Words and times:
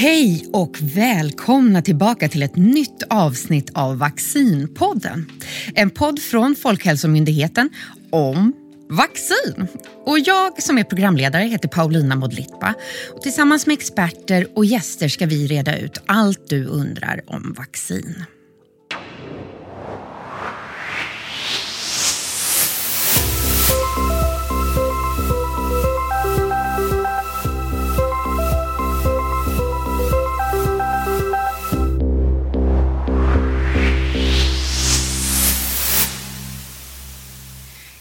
Hej 0.00 0.46
och 0.52 0.76
välkomna 0.80 1.82
tillbaka 1.82 2.28
till 2.28 2.42
ett 2.42 2.56
nytt 2.56 3.02
avsnitt 3.10 3.70
av 3.74 3.98
Vaccinpodden. 3.98 5.30
En 5.74 5.90
podd 5.90 6.18
från 6.18 6.56
Folkhälsomyndigheten 6.56 7.70
om 8.10 8.52
vaccin. 8.90 9.66
Och 10.04 10.18
jag 10.18 10.62
som 10.62 10.78
är 10.78 10.84
programledare 10.84 11.44
heter 11.44 11.68
Paulina 11.68 12.16
Modlitba. 12.16 12.74
Och 13.14 13.22
tillsammans 13.22 13.66
med 13.66 13.74
experter 13.74 14.46
och 14.54 14.64
gäster 14.64 15.08
ska 15.08 15.26
vi 15.26 15.46
reda 15.46 15.78
ut 15.78 16.02
allt 16.06 16.48
du 16.48 16.64
undrar 16.66 17.20
om 17.26 17.54
vaccin. 17.58 18.24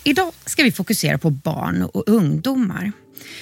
Idag 0.09 0.31
ska 0.45 0.63
vi 0.63 0.71
fokusera 0.71 1.17
på 1.17 1.29
barn 1.29 1.83
och 1.83 2.03
ungdomar. 2.09 2.91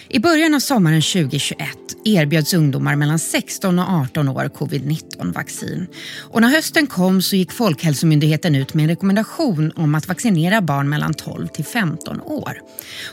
I 0.09 0.19
början 0.19 0.53
av 0.53 0.59
sommaren 0.59 1.01
2021 1.01 1.59
erbjöds 2.05 2.53
ungdomar 2.53 2.95
mellan 2.95 3.19
16 3.19 3.79
och 3.79 3.89
18 3.89 4.29
år 4.29 4.49
covid-19-vaccin. 4.49 5.87
Och 6.19 6.41
när 6.41 6.47
hösten 6.47 6.87
kom 6.87 7.21
så 7.21 7.35
gick 7.35 7.51
Folkhälsomyndigheten 7.51 8.55
ut 8.55 8.73
med 8.73 8.83
en 8.83 8.89
rekommendation 8.89 9.71
om 9.75 9.95
att 9.95 10.07
vaccinera 10.07 10.61
barn 10.61 10.89
mellan 10.89 11.13
12 11.13 11.47
till 11.47 11.65
15 11.65 12.21
år. 12.21 12.61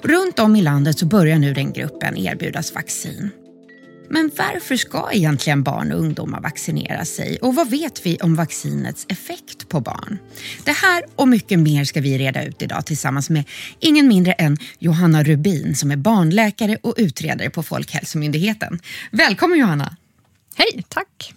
Runt 0.03 0.39
om 0.39 0.57
i 0.57 0.63
landet 0.63 0.99
så 0.99 1.07
börjar 1.07 1.39
nu 1.39 1.55
den 1.55 1.73
gruppen 1.73 2.17
erbjudas 2.17 2.75
vaccin. 2.75 3.31
Men 4.15 4.31
varför 4.37 4.77
ska 4.77 5.09
egentligen 5.13 5.63
barn 5.63 5.93
och 5.93 5.99
ungdomar 5.99 6.41
vaccinera 6.41 7.05
sig 7.05 7.39
och 7.43 7.55
vad 7.55 7.71
vet 7.71 8.07
vi 8.07 8.17
om 8.17 8.35
vaccinets 8.35 9.07
effekt 9.09 9.69
på 9.69 9.81
barn? 9.81 10.19
Det 10.65 10.73
här 10.73 11.05
och 11.17 11.29
mycket 11.29 11.59
mer 11.59 11.85
ska 11.85 12.01
vi 12.01 12.19
reda 12.19 12.45
ut 12.45 12.63
idag 12.63 12.87
tillsammans 12.87 13.31
med 13.31 13.45
ingen 13.81 14.09
mindre 14.09 14.33
än 14.33 14.59
Johanna 14.79 15.23
Rubin 15.23 15.77
som 15.77 15.91
är 15.91 15.97
barnläkare 15.97 16.77
och 16.83 16.95
utredare 16.97 17.51
på 17.51 17.63
Folkhälsomyndigheten. 17.63 18.81
Välkommen 19.11 19.59
Johanna! 19.59 19.97
Hej, 20.57 20.85
tack! 20.89 21.35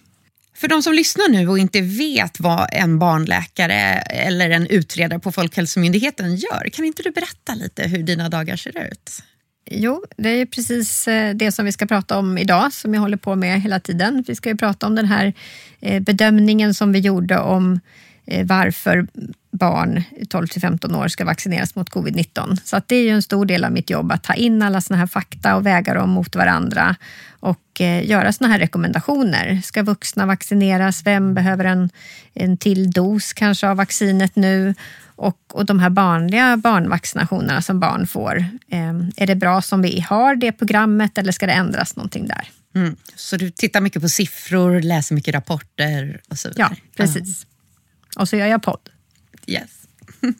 För 0.54 0.68
de 0.68 0.82
som 0.82 0.92
lyssnar 0.92 1.28
nu 1.28 1.48
och 1.48 1.58
inte 1.58 1.80
vet 1.80 2.40
vad 2.40 2.68
en 2.72 2.98
barnläkare 2.98 3.80
eller 4.00 4.50
en 4.50 4.66
utredare 4.66 5.18
på 5.18 5.32
Folkhälsomyndigheten 5.32 6.36
gör, 6.36 6.68
kan 6.72 6.84
inte 6.84 7.02
du 7.02 7.10
berätta 7.10 7.54
lite 7.54 7.82
hur 7.82 8.02
dina 8.02 8.28
dagar 8.28 8.56
ser 8.56 8.92
ut? 8.92 9.22
Jo, 9.70 10.04
det 10.16 10.28
är 10.28 10.46
precis 10.46 11.08
eh, 11.08 11.34
det 11.34 11.52
som 11.52 11.64
vi 11.64 11.72
ska 11.72 11.86
prata 11.86 12.18
om 12.18 12.38
idag, 12.38 12.72
som 12.72 12.94
jag 12.94 13.00
håller 13.00 13.16
på 13.16 13.36
med 13.36 13.60
hela 13.60 13.80
tiden. 13.80 14.24
Vi 14.26 14.34
ska 14.34 14.48
ju 14.48 14.56
prata 14.56 14.86
om 14.86 14.94
den 14.94 15.06
här 15.06 15.32
eh, 15.80 16.02
bedömningen 16.02 16.74
som 16.74 16.92
vi 16.92 16.98
gjorde 16.98 17.38
om 17.38 17.80
varför 18.44 19.06
barn 19.50 20.02
12 20.28 20.46
till 20.46 20.60
15 20.60 20.94
år 20.94 21.08
ska 21.08 21.24
vaccineras 21.24 21.74
mot 21.74 21.90
covid-19. 21.90 22.60
Så 22.64 22.76
att 22.76 22.88
det 22.88 22.96
är 22.96 23.02
ju 23.02 23.10
en 23.10 23.22
stor 23.22 23.46
del 23.46 23.64
av 23.64 23.72
mitt 23.72 23.90
jobb 23.90 24.12
att 24.12 24.22
ta 24.22 24.34
in 24.34 24.62
alla 24.62 24.80
såna 24.80 24.98
här 24.98 25.06
fakta 25.06 25.56
och 25.56 25.66
väga 25.66 25.94
dem 25.94 26.10
mot 26.10 26.36
varandra 26.36 26.96
och 27.40 27.80
göra 28.02 28.32
såna 28.32 28.50
här 28.50 28.58
rekommendationer. 28.58 29.60
Ska 29.64 29.82
vuxna 29.82 30.26
vaccineras? 30.26 31.02
Vem 31.06 31.34
behöver 31.34 31.64
en, 31.64 31.90
en 32.34 32.56
till 32.56 32.90
dos 32.90 33.32
kanske 33.32 33.68
av 33.68 33.76
vaccinet 33.76 34.36
nu? 34.36 34.74
Och, 35.16 35.38
och 35.52 35.66
de 35.66 35.78
här 35.78 35.90
vanliga 35.90 36.56
barnvaccinationerna 36.56 37.62
som 37.62 37.80
barn 37.80 38.06
får, 38.06 38.38
eh, 38.70 38.94
är 39.16 39.26
det 39.26 39.34
bra 39.34 39.62
som 39.62 39.82
vi 39.82 40.00
har 40.00 40.36
det 40.36 40.52
programmet 40.52 41.18
eller 41.18 41.32
ska 41.32 41.46
det 41.46 41.52
ändras 41.52 41.96
någonting 41.96 42.28
där? 42.28 42.50
Mm. 42.74 42.96
Så 43.16 43.36
du 43.36 43.50
tittar 43.50 43.80
mycket 43.80 44.02
på 44.02 44.08
siffror, 44.08 44.80
läser 44.80 45.14
mycket 45.14 45.34
rapporter 45.34 46.20
och 46.28 46.38
så 46.38 46.48
vidare? 46.48 46.68
Ja, 46.70 46.76
precis. 46.96 47.46
Ja. 47.50 47.57
Och 48.16 48.28
så 48.28 48.36
gör 48.36 48.46
jag 48.46 48.62
podd. 48.62 48.90
Yes. 49.46 49.70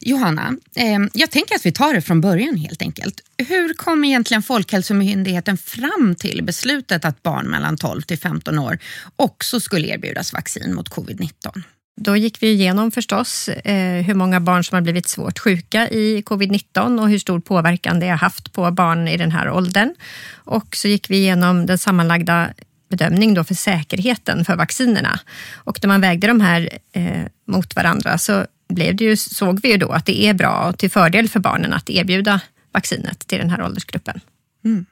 Johanna, 0.00 0.56
eh, 0.76 0.98
jag 1.12 1.30
tänker 1.30 1.54
att 1.54 1.66
vi 1.66 1.72
tar 1.72 1.94
det 1.94 2.00
från 2.02 2.20
början 2.20 2.56
helt 2.56 2.82
enkelt. 2.82 3.20
Hur 3.38 3.74
kom 3.74 4.04
egentligen 4.04 4.42
Folkhälsomyndigheten 4.42 5.58
fram 5.58 6.14
till 6.18 6.42
beslutet 6.42 7.04
att 7.04 7.22
barn 7.22 7.46
mellan 7.46 7.76
12 7.76 8.02
till 8.02 8.18
15 8.18 8.58
år 8.58 8.78
också 9.16 9.60
skulle 9.60 9.88
erbjudas 9.88 10.32
vaccin 10.32 10.74
mot 10.74 10.88
covid-19? 10.90 11.62
Då 12.00 12.16
gick 12.16 12.42
vi 12.42 12.52
igenom 12.52 12.90
förstås 12.90 13.48
eh, 13.48 14.02
hur 14.02 14.14
många 14.14 14.40
barn 14.40 14.64
som 14.64 14.74
har 14.74 14.82
blivit 14.82 15.08
svårt 15.08 15.38
sjuka 15.38 15.88
i 15.88 16.22
covid-19 16.22 17.00
och 17.00 17.08
hur 17.08 17.18
stor 17.18 17.40
påverkan 17.40 18.00
det 18.00 18.08
har 18.08 18.16
haft 18.16 18.52
på 18.52 18.70
barn 18.70 19.08
i 19.08 19.16
den 19.16 19.30
här 19.30 19.50
åldern. 19.50 19.94
Och 20.34 20.76
så 20.76 20.88
gick 20.88 21.10
vi 21.10 21.16
igenom 21.16 21.66
den 21.66 21.78
sammanlagda 21.78 22.50
bedömning 22.92 23.34
då 23.34 23.44
för 23.44 23.54
säkerheten 23.54 24.44
för 24.44 24.56
vaccinerna. 24.56 25.20
Och 25.54 25.78
när 25.82 25.88
man 25.88 26.00
vägde 26.00 26.26
de 26.26 26.40
här 26.40 26.78
eh, 26.92 27.22
mot 27.48 27.76
varandra 27.76 28.18
så 28.18 28.46
blev 28.68 28.96
det 28.96 29.04
ju, 29.04 29.16
såg 29.16 29.60
vi 29.62 29.70
ju 29.70 29.76
då 29.76 29.88
att 29.88 30.06
det 30.06 30.24
är 30.24 30.34
bra 30.34 30.68
och 30.68 30.78
till 30.78 30.90
fördel 30.90 31.28
för 31.28 31.40
barnen 31.40 31.72
att 31.72 31.90
erbjuda 31.90 32.40
vaccinet 32.72 33.26
till 33.26 33.38
den 33.38 33.50
här 33.50 33.62
åldersgruppen. 33.62 34.20
Mm. 34.64 34.86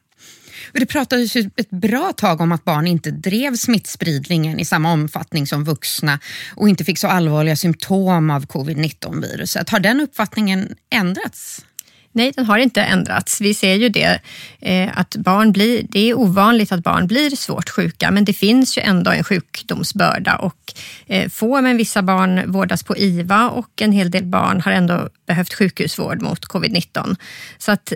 Det 0.72 0.87
pratades 0.87 1.37
ju 1.37 1.50
ett 1.56 1.71
bra 1.71 2.12
tag 2.12 2.41
om 2.41 2.53
att 2.53 2.65
barn 2.65 2.87
inte 2.87 3.11
drev 3.11 3.56
smittspridningen 3.56 4.61
i 4.61 4.65
samma 4.65 4.93
omfattning 4.93 5.47
som 5.47 5.65
vuxna 5.65 6.19
och 6.56 6.69
inte 6.69 6.84
fick 6.84 6.99
så 6.99 7.09
allvarliga 7.09 7.56
symptom 7.56 8.31
av 8.31 8.47
covid-19-viruset. 8.47 9.69
Har 9.69 9.81
den 9.81 10.00
uppfattningen 10.00 10.75
ändrats? 10.91 11.65
Nej, 12.12 12.32
den 12.37 12.47
har 12.47 12.59
inte 12.59 12.82
ändrats. 12.82 13.41
Vi 13.41 13.54
ser 13.54 13.75
ju 13.75 13.88
det 13.88 14.21
eh, 14.60 14.98
att 14.98 15.16
barn 15.16 15.53
blir, 15.53 15.82
det 15.88 16.10
är 16.10 16.19
ovanligt 16.19 16.72
att 16.72 16.82
barn 16.82 17.06
blir 17.06 17.31
svårt 17.31 17.71
sjuka, 17.71 18.10
men 18.10 18.25
det 18.25 18.32
finns 18.32 18.78
ju 18.78 18.82
ändå 18.82 19.10
en 19.10 19.25
sjukdomsbörda 19.25 20.37
och 20.37 20.72
eh, 21.06 21.28
få 21.28 21.60
men 21.60 21.76
vissa 21.76 22.03
barn 22.03 22.53
vårdas 22.53 22.82
på 22.82 22.97
IVA 22.97 23.50
och 23.50 23.82
en 23.82 23.93
hel 23.93 24.10
del 24.10 24.25
barn 24.25 24.60
har 24.60 24.72
ändå 24.72 25.09
behövt 25.26 25.54
sjukhusvård 25.54 26.22
mot 26.22 26.44
covid-19. 26.44 27.16
Så 27.59 27.72
att 27.72 27.93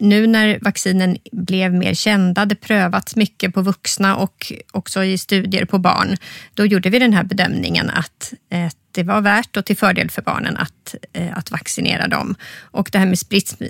nu 0.00 0.26
när 0.26 0.58
vaccinen 0.62 1.16
blev 1.32 1.74
mer 1.74 1.94
kända, 1.94 2.44
det 2.46 2.54
prövats 2.54 3.16
mycket 3.16 3.54
på 3.54 3.62
vuxna 3.62 4.16
och 4.16 4.52
också 4.72 5.04
i 5.04 5.18
studier 5.18 5.64
på 5.64 5.78
barn, 5.78 6.16
då 6.54 6.66
gjorde 6.66 6.90
vi 6.90 6.98
den 6.98 7.12
här 7.12 7.24
bedömningen 7.24 7.90
att 7.90 8.32
eh, 8.50 8.68
det 8.92 9.02
var 9.02 9.20
värt 9.20 9.56
och 9.56 9.64
till 9.64 9.76
fördel 9.76 10.10
för 10.10 10.22
barnen 10.22 10.56
att, 10.56 10.94
eh, 11.12 11.38
att 11.38 11.50
vaccinera 11.50 12.08
dem. 12.08 12.34
Och 12.60 12.88
det 12.92 12.98
här 12.98 13.06
med 13.06 13.18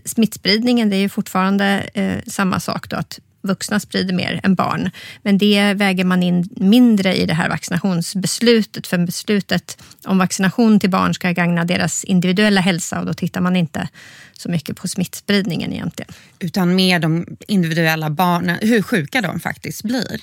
smittspridningen, 0.05 0.91
det 0.91 0.97
är 0.97 1.01
ju 1.01 1.09
fortfarande 1.09 1.65
eh, 1.95 2.19
samma 2.27 2.61
sak 2.61 2.89
då, 2.89 2.97
att 2.97 3.19
vuxna 3.47 3.81
sprider 3.81 4.15
mer 4.15 4.41
än 4.43 4.55
barn. 4.55 4.91
Men 5.23 5.39
det 5.39 5.75
väger 5.75 6.05
man 6.05 6.23
in 6.23 6.49
mindre 6.57 7.17
i 7.17 7.27
det 7.27 7.35
här 7.35 7.49
vaccinationsbeslutet. 7.49 8.87
För 8.87 8.99
beslutet 8.99 9.83
om 10.05 10.19
vaccination 10.19 10.81
till 10.81 10.91
barn 10.91 11.15
ska 11.15 11.31
gagna 11.31 11.65
deras 11.65 12.05
individuella 12.05 12.61
hälsa 12.61 13.01
och 13.01 13.07
då 13.07 13.15
tittar 13.15 13.41
man 13.41 13.57
inte 13.57 13.89
så 14.33 14.51
mycket 14.51 14.77
på 14.77 14.89
smittspridningen 14.89 15.73
egentligen. 15.73 16.13
Utan 16.39 16.75
mer 16.75 16.99
de 16.99 17.27
individuella 17.49 18.11
barnen, 18.11 18.59
hur 18.63 18.83
sjuka 18.83 19.21
de 19.21 19.41
faktiskt 19.41 19.83
blir. 19.83 20.21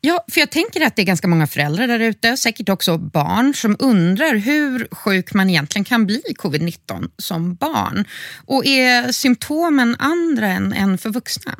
Ja, 0.00 0.24
för 0.30 0.40
jag 0.40 0.50
tänker 0.50 0.86
att 0.86 0.96
det 0.96 1.02
är 1.02 1.06
ganska 1.06 1.28
många 1.28 1.46
föräldrar 1.46 1.86
där 1.86 2.00
ute, 2.00 2.36
säkert 2.36 2.68
också 2.68 2.98
barn, 2.98 3.54
som 3.54 3.76
undrar 3.78 4.34
hur 4.34 4.88
sjuk 4.90 5.34
man 5.34 5.50
egentligen 5.50 5.84
kan 5.84 6.06
bli 6.06 6.22
i 6.28 6.34
covid-19 6.34 7.10
som 7.18 7.54
barn. 7.54 8.04
Och 8.46 8.66
är 8.66 9.12
symptomen 9.12 9.96
andra 9.98 10.46
än, 10.46 10.72
än 10.72 10.98
för 10.98 11.10
vuxna? 11.10 11.56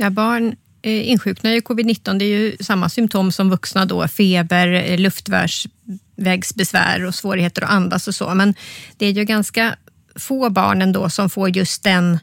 Ja, 0.00 0.10
barn 0.10 0.56
eh, 0.82 1.10
insjuknar 1.10 1.50
i 1.50 1.60
covid-19, 1.60 2.18
det 2.18 2.24
är 2.24 2.38
ju 2.38 2.56
samma 2.60 2.88
symptom 2.88 3.32
som 3.32 3.50
vuxna 3.50 3.86
då, 3.86 4.08
feber, 4.08 4.72
eh, 4.72 4.98
luftvägsbesvär 4.98 7.04
och 7.04 7.14
svårigheter 7.14 7.62
att 7.62 7.70
andas 7.70 8.08
och 8.08 8.14
så. 8.14 8.34
Men 8.34 8.54
det 8.96 9.06
är 9.06 9.12
ju 9.12 9.24
ganska 9.24 9.76
få 10.16 10.50
barn 10.50 10.82
ändå 10.82 11.10
som 11.10 11.30
får 11.30 11.56
just 11.56 11.82
den 11.82 12.18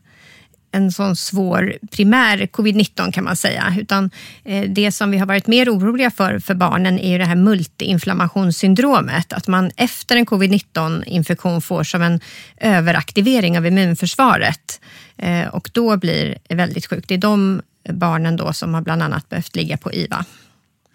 en 0.71 0.91
sån 0.91 1.15
svår 1.15 1.77
primär 1.91 2.37
covid-19 2.37 3.11
kan 3.11 3.23
man 3.23 3.35
säga. 3.35 3.75
Utan 3.79 4.11
eh, 4.43 4.69
det 4.69 4.91
som 4.91 5.11
vi 5.11 5.17
har 5.17 5.25
varit 5.25 5.47
mer 5.47 5.69
oroliga 5.69 6.11
för 6.11 6.39
för 6.39 6.53
barnen 6.53 6.99
är 6.99 7.11
ju 7.11 7.17
det 7.17 7.25
här 7.25 7.35
multiinflammationssyndromet. 7.35 9.33
Att 9.33 9.47
man 9.47 9.71
efter 9.75 10.15
en 10.15 10.25
covid-19 10.25 11.03
infektion 11.03 11.61
får 11.61 11.83
som 11.83 12.01
en 12.01 12.19
överaktivering 12.57 13.57
av 13.57 13.65
immunförsvaret 13.65 14.81
eh, 15.17 15.47
och 15.47 15.69
då 15.73 15.97
blir 15.97 16.37
väldigt 16.49 16.85
sjukt. 16.85 17.07
Det 17.07 17.13
är 17.13 17.17
de 17.17 17.61
barnen 17.89 18.35
då 18.35 18.53
som 18.53 18.73
har 18.73 18.81
bland 18.81 19.03
annat 19.03 19.29
behövt 19.29 19.55
ligga 19.55 19.77
på 19.77 19.93
IVA. 19.93 20.25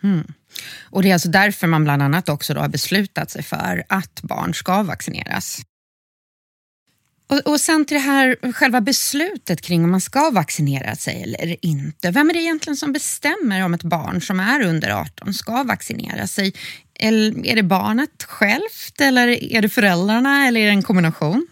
Mm. 0.02 0.32
Och 0.82 1.02
Det 1.02 1.08
är 1.08 1.12
alltså 1.12 1.29
därför 1.29 1.67
man 1.67 1.85
bland 1.85 2.02
annat 2.02 2.29
också 2.29 2.55
har 2.55 2.69
beslutat 2.69 3.31
sig 3.31 3.43
för 3.43 3.85
att 3.88 4.20
barn 4.23 4.55
ska 4.55 4.82
vaccineras. 4.82 5.62
Och, 7.32 7.52
och 7.52 7.61
sen 7.61 7.84
till 7.84 7.94
det 7.94 8.00
här 8.00 8.52
själva 8.52 8.81
beslutet 8.81 9.61
kring 9.61 9.84
om 9.84 9.90
man 9.90 10.00
ska 10.00 10.31
vaccinera 10.31 10.96
sig 10.96 11.23
eller 11.23 11.56
inte. 11.67 12.11
Vem 12.11 12.31
är 12.31 12.34
det 12.34 12.40
egentligen 12.40 12.76
som 12.76 12.93
bestämmer 12.93 13.64
om 13.64 13.75
ett 13.75 13.82
barn 13.82 14.20
som 14.20 14.40
är 14.40 14.62
under 14.62 14.90
18 14.90 15.34
ska 15.34 15.62
vaccinera 15.62 16.26
sig? 16.26 16.52
Eller 17.00 17.46
är 17.46 17.56
det 17.56 17.62
barnet 17.62 18.23
självt 18.23 19.00
eller 19.00 19.29
är 19.55 19.62
det 19.62 19.69
föräldrarna 19.69 20.46
eller 20.46 20.61
är 20.61 20.64
det 20.64 20.70
en 20.70 20.82
kombination? 20.82 21.46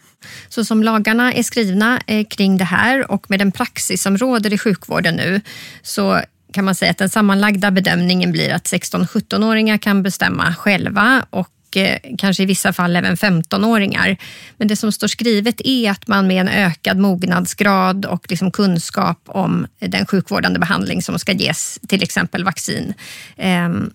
Så 0.48 0.64
som 0.64 0.82
lagarna 0.82 1.32
är 1.32 1.42
skrivna 1.42 2.00
eh, 2.06 2.26
kring 2.26 2.58
det 2.58 2.64
här 2.64 3.10
och 3.10 3.30
med 3.30 3.38
den 3.38 3.52
praxis 3.52 4.02
som 4.02 4.18
råder 4.18 4.52
i 4.52 4.58
sjukvården 4.58 5.14
nu 5.14 5.40
så 5.82 6.20
kan 6.52 6.64
man 6.64 6.74
säga 6.74 6.90
att 6.90 6.98
den 6.98 7.10
sammanlagda 7.10 7.70
bedömningen 7.70 8.32
blir 8.32 8.52
att 8.52 8.64
16-17-åringar 8.64 9.78
kan 9.78 10.02
bestämma 10.02 10.54
själva 10.54 11.26
och 11.30 11.48
och 11.70 11.76
eh, 11.76 11.98
kanske 12.18 12.42
i 12.42 12.46
vissa 12.46 12.72
fall 12.72 12.96
även 12.96 13.16
15-åringar. 13.16 14.16
Men 14.56 14.68
det 14.68 14.76
som 14.76 14.92
står 14.92 15.08
skrivet 15.08 15.60
är 15.64 15.90
att 15.90 16.06
man 16.06 16.26
med 16.26 16.40
en 16.40 16.48
ökad 16.48 16.98
mognadsgrad 16.98 18.04
och 18.04 18.30
liksom 18.30 18.50
kunskap 18.50 19.18
om 19.26 19.66
den 19.78 20.06
sjukvårdande 20.06 20.58
behandling 20.58 21.02
som 21.02 21.18
ska 21.18 21.32
ges, 21.32 21.78
till 21.88 22.02
exempel 22.02 22.44
vaccin, 22.44 22.94
ehm, 23.36 23.90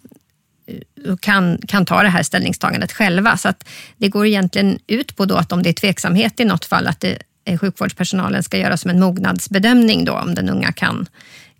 kan, 1.19 1.57
kan 1.67 1.85
ta 1.85 2.03
det 2.03 2.09
här 2.09 2.23
ställningstagandet 2.23 2.91
själva. 2.91 3.37
Så 3.37 3.49
att 3.49 3.67
det 3.97 4.09
går 4.09 4.25
egentligen 4.25 4.79
ut 4.87 5.15
på 5.15 5.25
då 5.25 5.35
att 5.35 5.51
om 5.51 5.63
det 5.63 5.69
är 5.69 5.73
tveksamhet 5.73 6.39
i 6.39 6.45
något 6.45 6.65
fall, 6.65 6.87
att 6.87 6.99
det, 6.99 7.17
eh, 7.45 7.59
sjukvårdspersonalen 7.59 8.43
ska 8.43 8.57
göra 8.57 8.77
som 8.77 8.91
en 8.91 8.99
mognadsbedömning 8.99 10.05
då, 10.05 10.13
om 10.13 10.35
den 10.35 10.49
unga 10.49 10.71
kan, 10.71 11.07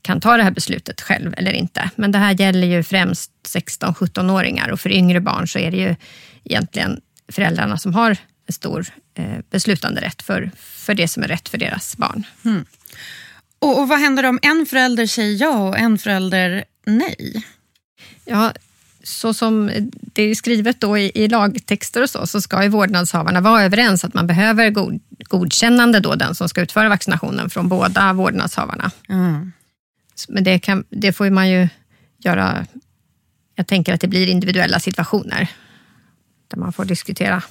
kan 0.05 0.21
ta 0.21 0.37
det 0.37 0.43
här 0.43 0.51
beslutet 0.51 1.01
själv 1.01 1.33
eller 1.37 1.51
inte. 1.51 1.89
Men 1.95 2.11
det 2.11 2.17
här 2.17 2.41
gäller 2.41 2.67
ju 2.67 2.83
främst 2.83 3.31
16-17-åringar 3.47 4.69
och 4.69 4.79
för 4.79 4.91
yngre 4.91 5.21
barn 5.21 5.47
så 5.47 5.59
är 5.59 5.71
det 5.71 5.77
ju 5.77 5.95
egentligen 6.43 7.01
föräldrarna 7.31 7.77
som 7.77 7.93
har 7.93 8.17
en 8.47 8.53
stor 8.53 8.87
eh, 9.15 9.39
beslutanderätt 9.49 10.21
för, 10.21 10.51
för 10.57 10.93
det 10.93 11.07
som 11.07 11.23
är 11.23 11.27
rätt 11.27 11.49
för 11.49 11.57
deras 11.57 11.97
barn. 11.97 12.23
Mm. 12.45 12.65
Och, 13.59 13.79
och 13.79 13.87
vad 13.87 13.99
händer 13.99 14.25
om 14.25 14.39
en 14.41 14.65
förälder 14.65 15.07
säger 15.07 15.41
ja 15.41 15.69
och 15.69 15.77
en 15.77 15.97
förälder 15.97 16.63
nej? 16.85 17.45
Ja, 18.25 18.53
så 19.03 19.33
som 19.33 19.71
det 20.13 20.23
är 20.23 20.35
skrivet 20.35 20.81
då 20.81 20.97
i, 20.97 21.11
i, 21.15 21.27
lagtexter 21.27 22.01
och 22.01 22.09
så, 22.09 22.27
så 22.27 22.41
ska 22.41 22.63
ju 22.63 22.69
vårdnadshavarna 22.69 23.41
vara 23.41 23.63
överens 23.63 24.05
att 24.05 24.13
man 24.13 24.27
behöver 24.27 24.69
god, 24.69 25.01
godkännande 25.19 25.99
då, 25.99 26.15
den 26.15 26.35
som 26.35 26.49
ska 26.49 26.61
utföra 26.61 26.89
vaccinationen 26.89 27.49
från 27.49 27.69
båda 27.69 28.13
vårdnadshavarna. 28.13 28.91
Mm. 29.09 29.51
Men 30.27 30.43
det, 30.43 30.59
kan, 30.59 30.83
det 30.89 31.13
får 31.13 31.29
man 31.29 31.49
ju 31.49 31.67
göra, 32.17 32.65
jag 33.55 33.67
tänker 33.67 33.93
att 33.93 34.01
det 34.01 34.07
blir 34.07 34.27
individuella 34.27 34.79
situationer 34.79 35.47
där 36.47 36.57
man 36.57 36.73
får 36.73 36.85
diskutera. 36.85 37.43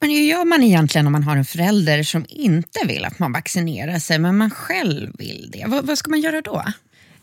Men 0.00 0.10
hur 0.10 0.20
gör 0.20 0.44
man 0.44 0.62
egentligen 0.62 1.06
om 1.06 1.12
man 1.12 1.22
har 1.22 1.36
en 1.36 1.44
förälder 1.44 2.02
som 2.02 2.26
inte 2.28 2.78
vill 2.86 3.04
att 3.04 3.18
man 3.18 3.32
vaccinerar 3.32 3.98
sig, 3.98 4.18
men 4.18 4.36
man 4.36 4.50
själv 4.50 5.12
vill 5.18 5.50
det? 5.52 5.64
vad, 5.66 5.86
vad 5.86 5.98
ska 5.98 6.10
man 6.10 6.20
göra 6.20 6.40
då? 6.40 6.64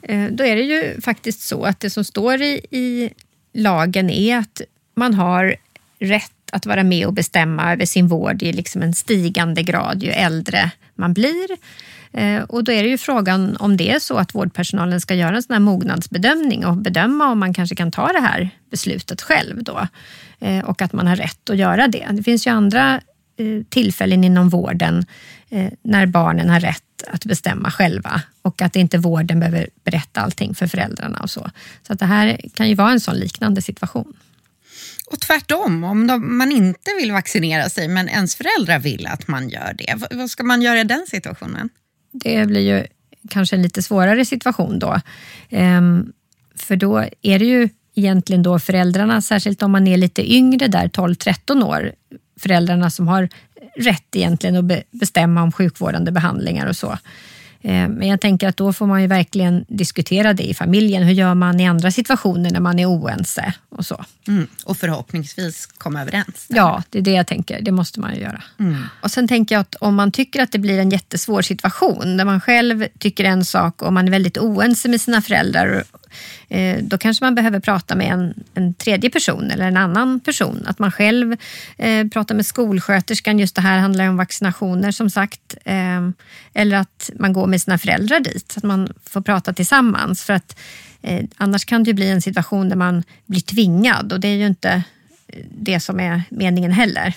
Eh, 0.01 0.25
då 0.31 0.43
är 0.43 0.55
det 0.55 0.61
ju 0.61 1.01
faktiskt 1.01 1.41
så 1.41 1.63
att 1.63 1.79
det 1.79 1.89
som 1.89 2.03
står 2.03 2.41
i, 2.41 2.65
i 2.71 3.09
lagen 3.53 4.09
är 4.09 4.37
att 4.37 4.61
man 4.95 5.13
har 5.13 5.55
rätt 5.99 6.31
att 6.51 6.65
vara 6.65 6.83
med 6.83 7.07
och 7.07 7.13
bestämma 7.13 7.73
över 7.73 7.85
sin 7.85 8.07
vård 8.07 8.43
i 8.43 8.53
liksom 8.53 8.81
en 8.81 8.93
stigande 8.93 9.63
grad 9.63 10.03
ju 10.03 10.09
äldre 10.09 10.71
man 10.95 11.13
blir. 11.13 11.47
Eh, 12.13 12.43
och 12.43 12.63
då 12.63 12.71
är 12.71 12.83
det 12.83 12.89
ju 12.89 12.97
frågan 12.97 13.57
om 13.57 13.77
det 13.77 13.91
är 13.91 13.99
så 13.99 14.17
att 14.17 14.35
vårdpersonalen 14.35 15.01
ska 15.01 15.15
göra 15.15 15.35
en 15.35 15.43
sån 15.43 15.53
här 15.53 15.59
mognadsbedömning 15.59 16.65
och 16.65 16.77
bedöma 16.77 17.31
om 17.31 17.39
man 17.39 17.53
kanske 17.53 17.75
kan 17.75 17.91
ta 17.91 18.07
det 18.07 18.19
här 18.19 18.49
beslutet 18.71 19.21
själv 19.21 19.63
då. 19.63 19.87
Eh, 20.39 20.65
och 20.65 20.81
att 20.81 20.93
man 20.93 21.07
har 21.07 21.15
rätt 21.15 21.49
att 21.49 21.57
göra 21.57 21.87
det. 21.87 22.07
Det 22.11 22.23
finns 22.23 22.47
ju 22.47 22.51
andra 22.51 23.01
eh, 23.37 23.63
tillfällen 23.69 24.23
inom 24.23 24.49
vården 24.49 25.05
när 25.83 26.05
barnen 26.05 26.49
har 26.49 26.59
rätt 26.59 26.83
att 27.07 27.25
bestämma 27.25 27.71
själva 27.71 28.21
och 28.41 28.61
att 28.61 28.75
inte 28.75 28.97
vården 28.97 29.39
behöver 29.39 29.69
berätta 29.83 30.21
allting 30.21 30.55
för 30.55 30.67
föräldrarna 30.67 31.19
och 31.19 31.29
så. 31.29 31.49
Så 31.87 31.93
att 31.93 31.99
det 31.99 32.05
här 32.05 32.41
kan 32.53 32.69
ju 32.69 32.75
vara 32.75 32.91
en 32.91 32.99
sån 32.99 33.15
liknande 33.15 33.61
situation. 33.61 34.13
Och 35.07 35.19
tvärtom, 35.19 35.83
om 35.83 36.07
de, 36.07 36.37
man 36.37 36.51
inte 36.51 36.91
vill 36.99 37.11
vaccinera 37.11 37.69
sig 37.69 37.87
men 37.87 38.09
ens 38.09 38.35
föräldrar 38.35 38.79
vill 38.79 39.07
att 39.07 39.27
man 39.27 39.49
gör 39.49 39.75
det, 39.77 39.95
vad 40.11 40.29
ska 40.29 40.43
man 40.43 40.61
göra 40.61 40.79
i 40.79 40.83
den 40.83 41.05
situationen? 41.07 41.69
Det 42.11 42.45
blir 42.45 42.61
ju 42.61 42.85
kanske 43.29 43.55
en 43.55 43.61
lite 43.61 43.81
svårare 43.81 44.25
situation 44.25 44.79
då. 44.79 45.01
Ehm, 45.49 46.13
för 46.55 46.75
då 46.75 47.05
är 47.21 47.39
det 47.39 47.45
ju 47.45 47.69
egentligen 47.95 48.43
då 48.43 48.59
föräldrarna, 48.59 49.21
särskilt 49.21 49.63
om 49.63 49.71
man 49.71 49.87
är 49.87 49.97
lite 49.97 50.33
yngre 50.33 50.67
där, 50.67 50.87
12-13 50.87 51.63
år, 51.63 51.91
föräldrarna 52.39 52.89
som 52.89 53.07
har 53.07 53.29
rätt 53.75 54.15
egentligen 54.15 54.55
att 54.55 54.83
bestämma 54.91 55.43
om 55.43 55.51
sjukvårdande 55.51 56.11
behandlingar 56.11 56.67
och 56.67 56.75
så. 56.75 56.97
Eh, 57.61 57.87
men 57.87 58.07
jag 58.07 58.21
tänker 58.21 58.47
att 58.47 58.57
då 58.57 58.73
får 58.73 58.87
man 58.87 59.01
ju 59.01 59.07
verkligen 59.07 59.65
diskutera 59.67 60.33
det 60.33 60.43
i 60.43 60.53
familjen. 60.53 61.03
Hur 61.03 61.13
gör 61.13 61.33
man 61.33 61.59
i 61.59 61.67
andra 61.67 61.91
situationer 61.91 62.51
när 62.51 62.59
man 62.59 62.79
är 62.79 62.85
oense 62.85 63.53
och 63.69 63.85
så. 63.85 64.05
Mm. 64.27 64.47
Och 64.65 64.77
förhoppningsvis 64.77 65.65
komma 65.65 66.01
överens. 66.01 66.47
Där. 66.47 66.57
Ja, 66.57 66.83
det 66.89 66.97
är 66.97 67.01
det 67.01 67.11
jag 67.11 67.27
tänker. 67.27 67.61
Det 67.61 67.71
måste 67.71 67.99
man 67.99 68.15
ju 68.15 68.21
göra. 68.21 68.43
Mm. 68.59 68.83
Och 69.01 69.11
sen 69.11 69.27
tänker 69.27 69.55
jag 69.55 69.61
att 69.61 69.75
om 69.75 69.95
man 69.95 70.11
tycker 70.11 70.41
att 70.43 70.51
det 70.51 70.59
blir 70.59 70.79
en 70.79 70.89
jättesvår 70.89 71.41
situation 71.41 72.17
där 72.17 72.25
man 72.25 72.41
själv 72.41 72.87
tycker 72.99 73.23
en 73.23 73.45
sak 73.45 73.81
och 73.81 73.93
man 73.93 74.07
är 74.07 74.11
väldigt 74.11 74.37
oense 74.37 74.89
med 74.89 75.01
sina 75.01 75.21
föräldrar 75.21 75.83
Eh, 76.49 76.77
då 76.83 76.97
kanske 76.97 77.25
man 77.25 77.35
behöver 77.35 77.59
prata 77.59 77.95
med 77.95 78.07
en, 78.07 78.43
en 78.53 78.73
tredje 78.73 79.09
person 79.09 79.51
eller 79.51 79.67
en 79.67 79.77
annan 79.77 80.19
person. 80.19 80.63
Att 80.67 80.79
man 80.79 80.91
själv 80.91 81.37
eh, 81.77 82.07
pratar 82.07 82.35
med 82.35 82.45
skolsköterskan, 82.45 83.39
just 83.39 83.55
det 83.55 83.61
här 83.61 83.77
handlar 83.77 84.09
om 84.09 84.17
vaccinationer 84.17 84.91
som 84.91 85.09
sagt. 85.09 85.57
Eh, 85.65 86.09
eller 86.53 86.77
att 86.77 87.09
man 87.19 87.33
går 87.33 87.47
med 87.47 87.61
sina 87.61 87.77
föräldrar 87.77 88.19
dit, 88.19 88.51
så 88.51 88.59
att 88.59 88.63
man 88.63 88.93
får 89.05 89.21
prata 89.21 89.53
tillsammans. 89.53 90.23
För 90.23 90.33
att 90.33 90.59
eh, 91.01 91.25
annars 91.37 91.65
kan 91.65 91.83
det 91.83 91.89
ju 91.89 91.93
bli 91.93 92.09
en 92.09 92.21
situation 92.21 92.69
där 92.69 92.75
man 92.75 93.03
blir 93.25 93.41
tvingad 93.41 94.13
och 94.13 94.19
det 94.19 94.27
är 94.27 94.35
ju 94.35 94.47
inte 94.47 94.83
eh, 95.27 95.45
det 95.49 95.79
som 95.79 95.99
är 95.99 96.23
meningen 96.29 96.71
heller. 96.71 97.15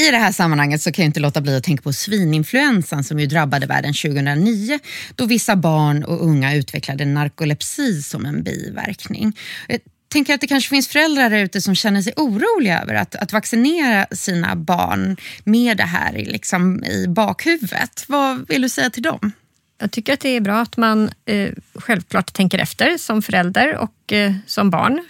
I 0.00 0.10
det 0.10 0.18
här 0.18 0.32
sammanhanget 0.32 0.82
så 0.82 0.92
kan 0.92 1.02
jag 1.02 1.08
inte 1.08 1.20
låta 1.20 1.40
bli 1.40 1.56
att 1.56 1.64
tänka 1.64 1.82
på 1.82 1.92
svininfluensan 1.92 3.04
som 3.04 3.20
ju 3.20 3.26
drabbade 3.26 3.66
världen 3.66 3.94
2009 3.94 4.78
då 5.14 5.26
vissa 5.26 5.56
barn 5.56 6.04
och 6.04 6.24
unga 6.24 6.54
utvecklade 6.54 7.04
narkolepsi 7.04 8.02
som 8.02 8.26
en 8.26 8.42
biverkning. 8.42 9.38
Jag 9.68 9.80
tänker 10.08 10.34
att 10.34 10.40
det 10.40 10.46
kanske 10.46 10.70
finns 10.70 10.88
föräldrar 10.88 11.30
där 11.30 11.38
ute 11.38 11.60
som 11.60 11.74
känner 11.74 12.02
sig 12.02 12.12
oroliga 12.16 12.82
över 12.82 12.94
att, 12.94 13.14
att 13.14 13.32
vaccinera 13.32 14.06
sina 14.10 14.56
barn 14.56 15.16
med 15.44 15.76
det 15.76 15.84
här 15.84 16.12
liksom 16.12 16.84
i 16.84 17.06
bakhuvudet. 17.08 18.04
Vad 18.08 18.48
vill 18.48 18.62
du 18.62 18.68
säga 18.68 18.90
till 18.90 19.02
dem? 19.02 19.32
Jag 19.78 19.90
tycker 19.90 20.12
att 20.12 20.20
det 20.20 20.28
är 20.28 20.40
bra 20.40 20.60
att 20.60 20.76
man 20.76 21.10
eh, 21.24 21.50
självklart 21.74 22.32
tänker 22.32 22.58
efter 22.58 22.98
som 22.98 23.22
förälder 23.22 23.76
och 23.76 24.12
eh, 24.12 24.32
som 24.46 24.70
barn. 24.70 25.04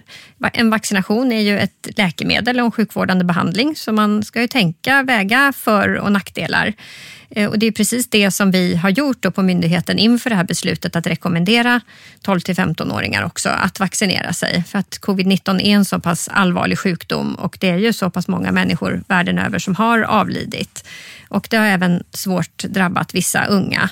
En 0.52 0.70
vaccination 0.70 1.32
är 1.32 1.40
ju 1.40 1.58
ett 1.58 1.88
läkemedel 1.96 2.60
och 2.60 2.66
en 2.66 2.72
sjukvårdande 2.72 3.24
behandling 3.24 3.76
så 3.76 3.92
man 3.92 4.22
ska 4.22 4.40
ju 4.40 4.48
tänka, 4.48 5.02
väga 5.02 5.52
för 5.56 5.94
och 5.94 6.12
nackdelar. 6.12 6.72
Eh, 7.30 7.48
och 7.48 7.58
det 7.58 7.66
är 7.66 7.72
precis 7.72 8.10
det 8.10 8.30
som 8.30 8.50
vi 8.50 8.74
har 8.76 8.90
gjort 8.90 9.34
på 9.34 9.42
myndigheten 9.42 9.98
inför 9.98 10.30
det 10.30 10.36
här 10.36 10.44
beslutet 10.44 10.96
att 10.96 11.06
rekommendera 11.06 11.80
12 12.22 12.40
till 12.40 12.54
15-åringar 12.54 13.24
också 13.24 13.48
att 13.48 13.80
vaccinera 13.80 14.32
sig. 14.32 14.64
För 14.68 14.78
att 14.78 14.98
covid-19 15.02 15.60
är 15.60 15.74
en 15.74 15.84
så 15.84 16.00
pass 16.00 16.28
allvarlig 16.28 16.78
sjukdom 16.78 17.34
och 17.34 17.56
det 17.60 17.68
är 17.68 17.78
ju 17.78 17.92
så 17.92 18.10
pass 18.10 18.28
många 18.28 18.52
människor 18.52 19.02
världen 19.08 19.38
över 19.38 19.58
som 19.58 19.74
har 19.74 20.00
avlidit. 20.00 20.88
Och 21.28 21.46
det 21.50 21.56
har 21.56 21.66
även 21.66 22.04
svårt 22.10 22.64
drabbat 22.64 23.14
vissa 23.14 23.44
unga. 23.44 23.90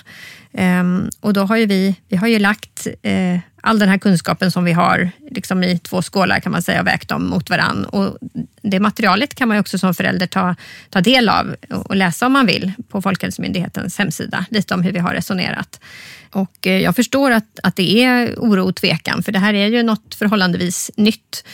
Ehm, 0.57 1.11
och 1.21 1.33
då 1.33 1.45
har 1.45 1.57
ju 1.57 1.67
vi, 1.67 1.95
vi 2.09 2.17
har 2.17 2.29
ju 2.29 2.39
lagt 2.39 2.87
eh, 3.03 3.39
all 3.61 3.79
den 3.79 3.89
här 3.89 3.99
kunskapen 3.99 4.51
som 4.51 4.65
vi 4.65 4.73
har 4.73 5.11
liksom 5.31 5.63
i 5.63 5.79
två 5.79 6.03
skålar 6.03 6.41
kan 6.41 6.53
man 6.53 6.63
säga 6.63 6.81
och 6.81 6.87
vägt 6.87 7.09
dem 7.09 7.27
mot 7.27 7.51
varann. 7.51 7.85
Och 7.85 8.19
det 8.63 8.81
materialet 8.81 9.35
kan 9.35 9.49
man 9.49 9.59
också 9.59 9.79
som 9.79 9.95
förälder 9.95 10.27
ta, 10.27 10.57
ta 10.91 11.01
del 11.01 11.29
av 11.29 11.57
och 11.71 11.97
läsa 11.97 12.27
om 12.27 12.33
man 12.33 12.47
vill 12.47 12.73
på 12.89 13.03
Folkhälsomyndighetens 13.03 13.99
hemsida, 13.99 14.47
lite 14.51 14.75
om 14.75 14.83
hur 14.83 14.93
vi 14.93 14.99
har 14.99 15.15
resonerat. 15.15 15.81
Och 16.33 16.67
eh, 16.67 16.79
jag 16.79 16.97
förstår 16.97 17.31
att, 17.31 17.59
att 17.63 17.77
det 17.77 18.05
är 18.05 18.35
oro 18.37 18.69
och 18.69 18.77
tvekan, 18.77 19.23
för 19.23 19.33
det 19.33 19.39
här 19.39 19.55
är 19.55 19.67
ju 19.67 19.83
något 19.83 20.15
förhållandevis 20.15 20.91
nytt. 20.97 21.45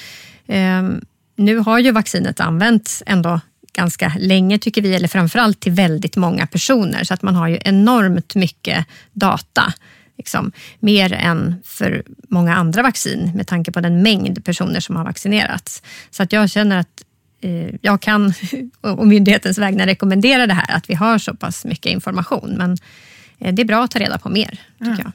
Ehm, 0.47 1.00
nu 1.37 1.57
har 1.57 1.78
ju 1.78 1.90
vaccinet 1.90 2.40
använts 2.40 3.02
ändå 3.07 3.40
ganska 3.81 4.13
länge 4.19 4.59
tycker 4.59 4.83
vi, 4.83 4.95
eller 4.95 5.09
framförallt 5.09 5.61
till 5.61 5.73
väldigt 5.73 6.17
många 6.17 6.47
personer. 6.47 7.05
Så 7.05 7.15
att 7.15 7.23
man 7.23 7.35
har 7.35 7.49
ju 7.49 7.59
enormt 7.65 8.35
mycket 8.35 8.87
data. 9.13 9.73
Liksom, 10.19 10.53
mer 10.81 11.13
än 11.13 11.57
för 11.65 12.03
många 12.29 12.55
andra 12.55 12.83
vaccin 12.83 13.33
med 13.35 13.47
tanke 13.47 13.73
på 13.73 13.81
den 13.81 14.03
mängd 14.03 14.45
personer 14.45 14.81
som 14.81 14.97
har 14.97 15.05
vaccinerats. 15.05 15.83
Så 16.11 16.23
att 16.23 16.33
jag 16.33 16.51
känner 16.51 16.79
att 16.79 17.05
eh, 17.41 17.75
jag 17.81 18.01
kan 18.01 18.33
och 18.81 19.07
myndighetens 19.07 19.59
vägnar 19.59 19.87
rekommendera 19.87 20.47
det 20.47 20.55
här, 20.55 20.77
att 20.77 20.91
vi 20.91 20.95
har 20.95 21.19
så 21.19 21.35
pass 21.35 21.65
mycket 21.65 21.93
information. 21.93 22.55
Men 22.59 22.77
eh, 23.39 23.55
det 23.55 23.63
är 23.63 23.67
bra 23.67 23.85
att 23.85 23.91
ta 23.91 23.99
reda 23.99 24.19
på 24.19 24.29
mer, 24.29 24.61
tycker 24.79 24.91
ja. 24.91 24.97
jag. 24.99 25.13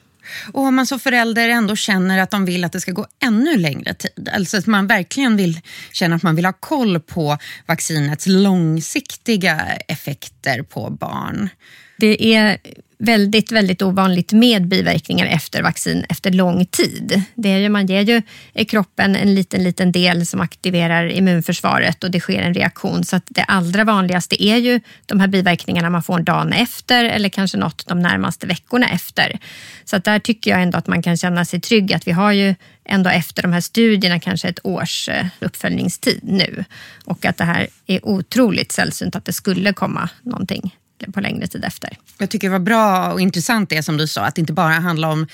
Och 0.53 0.63
om 0.63 0.75
man 0.75 0.85
som 0.85 0.99
förälder 0.99 1.49
ändå 1.49 1.75
känner 1.75 2.17
att 2.17 2.31
de 2.31 2.45
vill 2.45 2.63
att 2.63 2.71
det 2.71 2.81
ska 2.81 2.91
gå 2.91 3.07
ännu 3.23 3.57
längre 3.57 3.93
tid, 3.93 4.29
alltså 4.33 4.57
att 4.57 4.65
man 4.65 4.87
verkligen 4.87 5.37
vill 5.37 5.61
känna 5.91 6.15
att 6.15 6.23
man 6.23 6.35
vill 6.35 6.45
ha 6.45 6.53
koll 6.53 6.99
på 6.99 7.37
vaccinets 7.65 8.27
långsiktiga 8.27 9.61
effekter 9.87 10.61
på 10.61 10.89
barn. 10.89 11.49
Det 11.97 12.35
är 12.35 12.57
väldigt, 12.97 13.51
väldigt 13.51 13.81
ovanligt 13.81 14.33
med 14.33 14.67
biverkningar 14.67 15.25
efter 15.25 15.63
vaccin 15.63 16.05
efter 16.09 16.31
lång 16.31 16.65
tid. 16.65 17.21
Det 17.35 17.49
är 17.49 17.57
ju, 17.57 17.69
man 17.69 17.85
ger 17.85 18.01
ju 18.01 18.21
kroppen 18.65 19.15
en 19.15 19.35
liten, 19.35 19.63
liten 19.63 19.91
del 19.91 20.25
som 20.25 20.41
aktiverar 20.41 21.11
immunförsvaret 21.11 22.03
och 22.03 22.11
det 22.11 22.19
sker 22.19 22.41
en 22.41 22.53
reaktion. 22.53 23.03
Så 23.03 23.15
att 23.15 23.23
det 23.25 23.43
allra 23.43 23.83
vanligaste 23.83 24.43
är 24.43 24.57
ju 24.57 24.81
de 25.05 25.19
här 25.19 25.27
biverkningarna 25.27 25.89
man 25.89 26.03
får 26.03 26.19
dagen 26.19 26.53
efter 26.53 27.05
eller 27.05 27.29
kanske 27.29 27.57
något 27.57 27.87
de 27.87 27.99
närmaste 27.99 28.47
veckorna 28.47 28.89
efter. 28.89 29.39
Så 29.85 29.95
att 29.95 30.03
där 30.03 30.19
tycker 30.19 30.51
jag 30.51 30.61
ändå 30.61 30.77
att 30.77 30.87
man 30.87 31.01
kan 31.01 31.17
känna 31.17 31.45
sig 31.45 31.61
trygg 31.61 31.93
att 31.93 32.07
vi 32.07 32.11
har 32.11 32.31
ju 32.31 32.55
ändå 32.85 33.09
efter 33.09 33.41
de 33.41 33.53
här 33.53 33.61
studierna 33.61 34.19
kanske 34.19 34.47
ett 34.47 34.59
års 34.63 35.09
eh, 35.09 35.25
uppföljningstid 35.39 36.19
nu 36.23 36.65
och 37.05 37.25
att 37.25 37.37
det 37.37 37.43
här 37.43 37.67
är 37.87 38.05
otroligt 38.05 38.71
sällsynt 38.71 39.15
att 39.15 39.25
det 39.25 39.33
skulle 39.33 39.73
komma 39.73 40.09
någonting 40.21 40.71
på 41.13 41.21
längre 41.21 41.47
tid 41.47 41.63
efter. 41.63 41.97
Jag 42.17 42.29
tycker 42.29 42.47
det 42.47 42.51
var 42.51 42.59
bra 42.59 43.13
och 43.13 43.21
intressant 43.21 43.69
det 43.69 43.83
som 43.83 43.97
du 43.97 44.07
sa, 44.07 44.21
att 44.21 44.35
det 44.35 44.41
inte 44.41 44.53
bara 44.53 44.73
handlar 44.73 45.09
om 45.09 45.27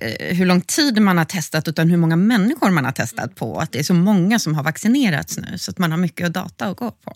eh, 0.00 0.36
hur 0.36 0.46
lång 0.46 0.60
tid 0.60 1.02
man 1.02 1.18
har 1.18 1.24
testat 1.24 1.68
utan 1.68 1.90
hur 1.90 1.96
många 1.96 2.16
människor 2.16 2.70
man 2.70 2.84
har 2.84 2.92
testat 2.92 3.34
på. 3.34 3.58
Att 3.58 3.72
det 3.72 3.78
är 3.78 3.82
så 3.82 3.94
många 3.94 4.38
som 4.38 4.54
har 4.54 4.62
vaccinerats 4.62 5.38
nu 5.38 5.58
så 5.58 5.70
att 5.70 5.78
man 5.78 5.90
har 5.90 5.98
mycket 5.98 6.32
data 6.32 6.66
att 6.66 6.76
gå 6.76 6.90
på. 6.90 7.14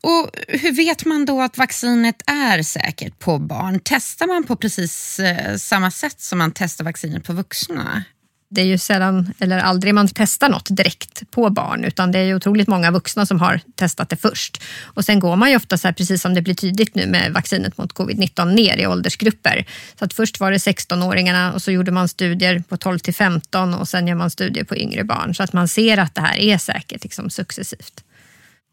Och 0.00 0.30
Hur 0.48 0.72
vet 0.72 1.04
man 1.04 1.24
då 1.24 1.42
att 1.42 1.58
vaccinet 1.58 2.22
är 2.26 2.62
säkert 2.62 3.18
på 3.18 3.38
barn? 3.38 3.80
Testar 3.84 4.26
man 4.26 4.44
på 4.44 4.56
precis 4.56 5.18
eh, 5.18 5.56
samma 5.56 5.90
sätt 5.90 6.20
som 6.20 6.38
man 6.38 6.52
testar 6.54 6.84
vaccinet 6.84 7.24
på 7.24 7.32
vuxna? 7.32 8.04
Det 8.50 8.60
är 8.60 8.64
ju 8.64 8.78
sällan 8.78 9.34
eller 9.38 9.58
aldrig 9.58 9.94
man 9.94 10.08
testar 10.08 10.48
något 10.48 10.68
direkt 10.70 11.30
på 11.30 11.50
barn 11.50 11.84
utan 11.84 12.12
det 12.12 12.18
är 12.18 12.24
ju 12.24 12.34
otroligt 12.34 12.68
många 12.68 12.90
vuxna 12.90 13.26
som 13.26 13.40
har 13.40 13.60
testat 13.74 14.08
det 14.08 14.16
först. 14.16 14.62
Och 14.82 15.04
sen 15.04 15.20
går 15.20 15.36
man 15.36 15.50
ju 15.50 15.56
ofta, 15.56 15.78
så 15.78 15.88
här, 15.88 15.92
precis 15.92 16.22
som 16.22 16.34
det 16.34 16.42
blir 16.42 16.54
tydligt 16.54 16.94
nu 16.94 17.06
med 17.06 17.32
vaccinet 17.32 17.78
mot 17.78 17.92
covid-19, 17.92 18.44
ner 18.44 18.76
i 18.76 18.86
åldersgrupper. 18.86 19.66
Så 19.98 20.04
att 20.04 20.14
först 20.14 20.40
var 20.40 20.50
det 20.50 20.56
16-åringarna 20.56 21.52
och 21.52 21.62
så 21.62 21.70
gjorde 21.70 21.90
man 21.90 22.08
studier 22.08 22.62
på 22.68 22.76
12 22.76 22.98
till 22.98 23.14
15 23.14 23.74
och 23.74 23.88
sen 23.88 24.06
gör 24.06 24.14
man 24.14 24.30
studier 24.30 24.64
på 24.64 24.76
yngre 24.76 25.04
barn 25.04 25.34
så 25.34 25.42
att 25.42 25.52
man 25.52 25.68
ser 25.68 25.98
att 25.98 26.14
det 26.14 26.20
här 26.20 26.36
är 26.36 26.58
säkert 26.58 27.02
liksom, 27.02 27.30
successivt. 27.30 28.04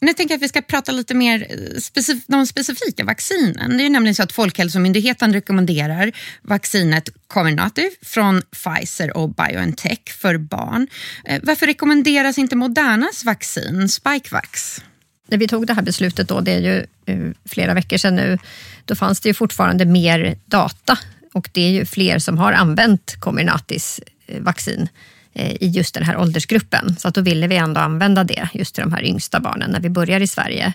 Nu 0.06 0.14
tänker 0.14 0.34
jag 0.34 0.38
att 0.38 0.44
vi 0.44 0.48
ska 0.48 0.62
prata 0.62 0.92
lite 0.92 1.14
mer 1.14 1.48
eh, 1.50 1.80
specif 1.80 2.24
de 2.28 2.48
specifika 2.48 3.04
vaccinen. 3.04 3.78
Det 3.78 3.86
är 3.86 3.90
nämligen 3.90 4.16
så 4.16 4.24
att 4.24 4.32
Folkhälsomyndigheten 4.32 5.34
rekommenderar 5.34 6.12
vaccinet 6.42 7.10
Comirnaty 7.28 7.90
från 8.02 8.42
Pfizer 8.42 9.18
och 9.18 9.30
BioNTech 9.30 10.00
för 10.08 10.38
barn. 10.38 10.88
Eh, 11.26 11.42
varför 11.44 11.68
rekommenderas 11.68 12.38
inte 12.38 12.56
Modernas 12.56 13.24
vaccin 13.24 13.90
Spikevax? 13.90 14.82
När 15.28 15.38
vi 15.38 15.48
tog 15.48 15.68
det 15.68 15.74
här 15.74 15.82
beslutet, 15.82 16.28
då, 16.28 16.42
det 16.42 16.52
är 16.54 16.60
ju 16.60 16.86
eh, 17.06 17.32
flera 17.46 17.74
veckor 17.74 17.98
sedan 17.98 18.16
nu, 18.16 18.38
då 18.86 18.96
fanns 18.96 19.20
det 19.20 19.30
ju 19.30 19.34
fortfarande 19.34 19.86
mer 19.86 20.38
data 20.46 20.98
och 21.34 21.50
det 21.52 21.62
är 21.62 21.72
ju 21.72 21.86
fler 21.86 22.20
som 22.20 22.38
har 22.38 22.54
använt 22.54 23.16
Comirnatys 23.20 24.00
vaccin 24.40 24.90
Eh, 25.38 25.52
i 25.52 25.68
just 25.68 25.94
den 25.94 26.04
här 26.04 26.18
åldersgruppen. 26.18 26.96
Så 27.00 27.08
att 27.08 27.16
då 27.16 27.22
ville 27.22 27.48
vi 27.48 27.56
ändå 27.56 27.82
använda 27.82 28.24
det 28.24 28.50
just 28.54 28.76
till 28.76 28.84
de 28.84 28.94
här 28.94 29.04
yngsta 29.04 29.40
barnen 29.40 29.72
när 29.72 29.80
vi 29.80 29.90
börjar 29.90 30.20
i 30.20 30.28
Sverige. 30.28 30.74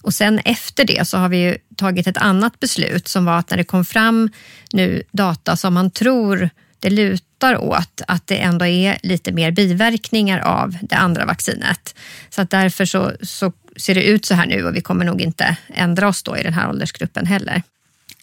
Och 0.00 0.14
sen 0.14 0.38
efter 0.38 0.84
det 0.84 1.08
så 1.08 1.18
har 1.18 1.28
vi 1.28 1.56
tagit 1.76 2.06
ett 2.06 2.16
annat 2.16 2.60
beslut 2.60 3.08
som 3.08 3.24
var 3.24 3.38
att 3.38 3.50
när 3.50 3.56
det 3.56 3.64
kom 3.64 3.84
fram 3.84 4.30
nu 4.72 5.02
data 5.12 5.56
som 5.56 5.74
man 5.74 5.90
tror 5.90 6.50
det 6.80 6.90
lutar 6.90 7.56
åt 7.56 8.02
att 8.08 8.26
det 8.26 8.36
ändå 8.36 8.66
är 8.66 8.98
lite 9.02 9.32
mer 9.32 9.50
biverkningar 9.50 10.38
av 10.38 10.76
det 10.82 10.96
andra 10.96 11.24
vaccinet. 11.24 11.94
Så 12.30 12.42
att 12.42 12.50
därför 12.50 12.84
så, 12.84 13.12
så 13.22 13.52
ser 13.76 13.94
det 13.94 14.04
ut 14.04 14.24
så 14.24 14.34
här 14.34 14.46
nu 14.46 14.64
och 14.64 14.76
vi 14.76 14.80
kommer 14.80 15.04
nog 15.04 15.20
inte 15.20 15.56
ändra 15.68 16.08
oss 16.08 16.22
då 16.22 16.36
i 16.36 16.42
den 16.42 16.54
här 16.54 16.68
åldersgruppen 16.68 17.26
heller. 17.26 17.62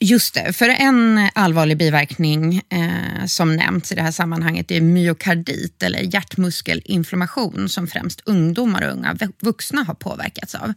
Just 0.05 0.33
det, 0.33 0.53
för 0.53 0.69
en 0.69 1.29
allvarlig 1.35 1.77
biverkning 1.77 2.61
eh, 2.69 3.25
som 3.25 3.55
nämnts 3.55 3.91
i 3.91 3.95
det 3.95 4.01
här 4.01 4.11
sammanhanget 4.11 4.71
är 4.71 4.81
myokardit 4.81 5.83
eller 5.83 5.99
hjärtmuskelinflammation 5.99 7.69
som 7.69 7.87
främst 7.87 8.21
ungdomar 8.25 8.81
och 8.87 8.93
unga 8.93 9.17
vuxna 9.39 9.83
har 9.83 9.93
påverkats 9.93 10.55
av. 10.55 10.73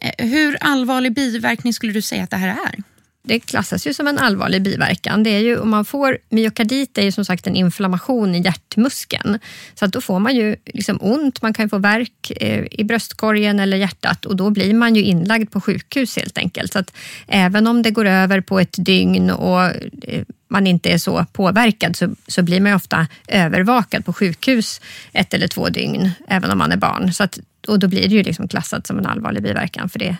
Eh, 0.00 0.26
hur 0.26 0.56
allvarlig 0.60 1.14
biverkning 1.14 1.72
skulle 1.72 1.92
du 1.92 2.02
säga 2.02 2.24
att 2.24 2.30
det 2.30 2.36
här 2.36 2.48
är? 2.48 2.82
Det 3.30 3.40
klassas 3.40 3.86
ju 3.86 3.94
som 3.94 4.06
en 4.06 4.18
allvarlig 4.18 4.62
biverkan. 4.62 5.22
Det 5.22 5.30
är 5.30 5.40
ju, 5.40 5.58
om 5.58 5.70
man 5.70 5.84
får 5.84 6.18
myokardit 6.28 6.98
är 6.98 7.02
ju 7.02 7.12
som 7.12 7.24
sagt 7.24 7.46
en 7.46 7.56
inflammation 7.56 8.34
i 8.34 8.42
hjärtmuskeln. 8.42 9.38
Så 9.74 9.84
att 9.84 9.92
då 9.92 10.00
får 10.00 10.18
man 10.18 10.36
ju 10.36 10.56
liksom 10.64 10.98
ont, 11.00 11.42
man 11.42 11.54
kan 11.54 11.68
få 11.68 11.78
värk 11.78 12.32
eh, 12.36 12.66
i 12.70 12.84
bröstkorgen 12.84 13.60
eller 13.60 13.76
hjärtat 13.76 14.24
och 14.24 14.36
då 14.36 14.50
blir 14.50 14.74
man 14.74 14.96
ju 14.96 15.02
inlagd 15.02 15.52
på 15.52 15.60
sjukhus 15.60 16.16
helt 16.16 16.38
enkelt. 16.38 16.72
Så 16.72 16.78
att 16.78 16.96
även 17.26 17.66
om 17.66 17.82
det 17.82 17.90
går 17.90 18.04
över 18.04 18.40
på 18.40 18.60
ett 18.60 18.74
dygn 18.78 19.30
och 19.30 19.62
eh, 19.62 20.24
man 20.48 20.66
inte 20.66 20.90
är 20.90 20.98
så 20.98 21.26
påverkad 21.32 21.96
så, 21.96 22.14
så 22.26 22.42
blir 22.42 22.60
man 22.60 22.74
ofta 22.74 23.06
övervakad 23.28 24.04
på 24.04 24.12
sjukhus 24.12 24.80
ett 25.12 25.34
eller 25.34 25.48
två 25.48 25.68
dygn, 25.68 26.10
även 26.28 26.50
om 26.50 26.58
man 26.58 26.72
är 26.72 26.76
barn. 26.76 27.12
Så 27.12 27.24
att, 27.24 27.38
och 27.68 27.78
då 27.78 27.88
blir 27.88 28.08
det 28.08 28.14
ju 28.14 28.22
liksom 28.22 28.48
klassat 28.48 28.86
som 28.86 28.98
en 28.98 29.06
allvarlig 29.06 29.42
biverkan 29.42 29.88
för 29.88 29.98
det, 29.98 30.16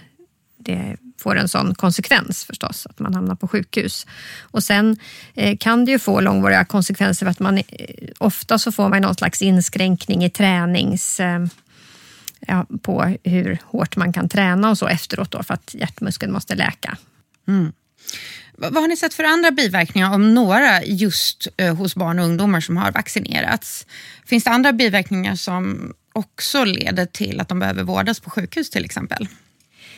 det 0.58 0.96
får 1.20 1.36
en 1.36 1.48
sån 1.48 1.74
konsekvens 1.74 2.44
förstås, 2.44 2.86
att 2.86 2.98
man 2.98 3.14
hamnar 3.14 3.34
på 3.34 3.48
sjukhus. 3.48 4.06
Och 4.40 4.62
sen 4.62 4.96
eh, 5.34 5.56
kan 5.56 5.84
det 5.84 5.90
ju 5.90 5.98
få 5.98 6.20
långvariga 6.20 6.64
konsekvenser 6.64 7.26
för 7.26 7.30
att 7.30 7.40
man 7.40 7.58
eh, 7.58 7.64
ofta 8.18 8.58
så 8.58 8.72
får 8.72 8.88
man 8.88 9.02
någon 9.02 9.14
slags 9.14 9.42
inskränkning 9.42 10.24
i 10.24 10.30
tränings 10.30 11.20
eh, 11.20 11.46
ja, 12.40 12.66
på 12.82 13.16
hur 13.24 13.58
hårt 13.64 13.96
man 13.96 14.12
kan 14.12 14.28
träna 14.28 14.70
och 14.70 14.78
så 14.78 14.86
efteråt 14.86 15.30
då 15.30 15.42
för 15.42 15.54
att 15.54 15.74
hjärtmuskeln 15.74 16.32
måste 16.32 16.54
läka. 16.54 16.96
Mm. 17.48 17.72
Vad 18.56 18.74
har 18.74 18.88
ni 18.88 18.96
sett 18.96 19.14
för 19.14 19.24
andra 19.24 19.50
biverkningar, 19.50 20.14
om 20.14 20.34
några, 20.34 20.84
just 20.84 21.48
eh, 21.56 21.76
hos 21.76 21.94
barn 21.94 22.18
och 22.18 22.24
ungdomar 22.24 22.60
som 22.60 22.76
har 22.76 22.92
vaccinerats? 22.92 23.86
Finns 24.26 24.44
det 24.44 24.50
andra 24.50 24.72
biverkningar 24.72 25.34
som 25.34 25.92
också 26.12 26.64
leder 26.64 27.06
till 27.06 27.40
att 27.40 27.48
de 27.48 27.58
behöver 27.58 27.82
vårdas 27.82 28.20
på 28.20 28.30
sjukhus 28.30 28.70
till 28.70 28.84
exempel? 28.84 29.28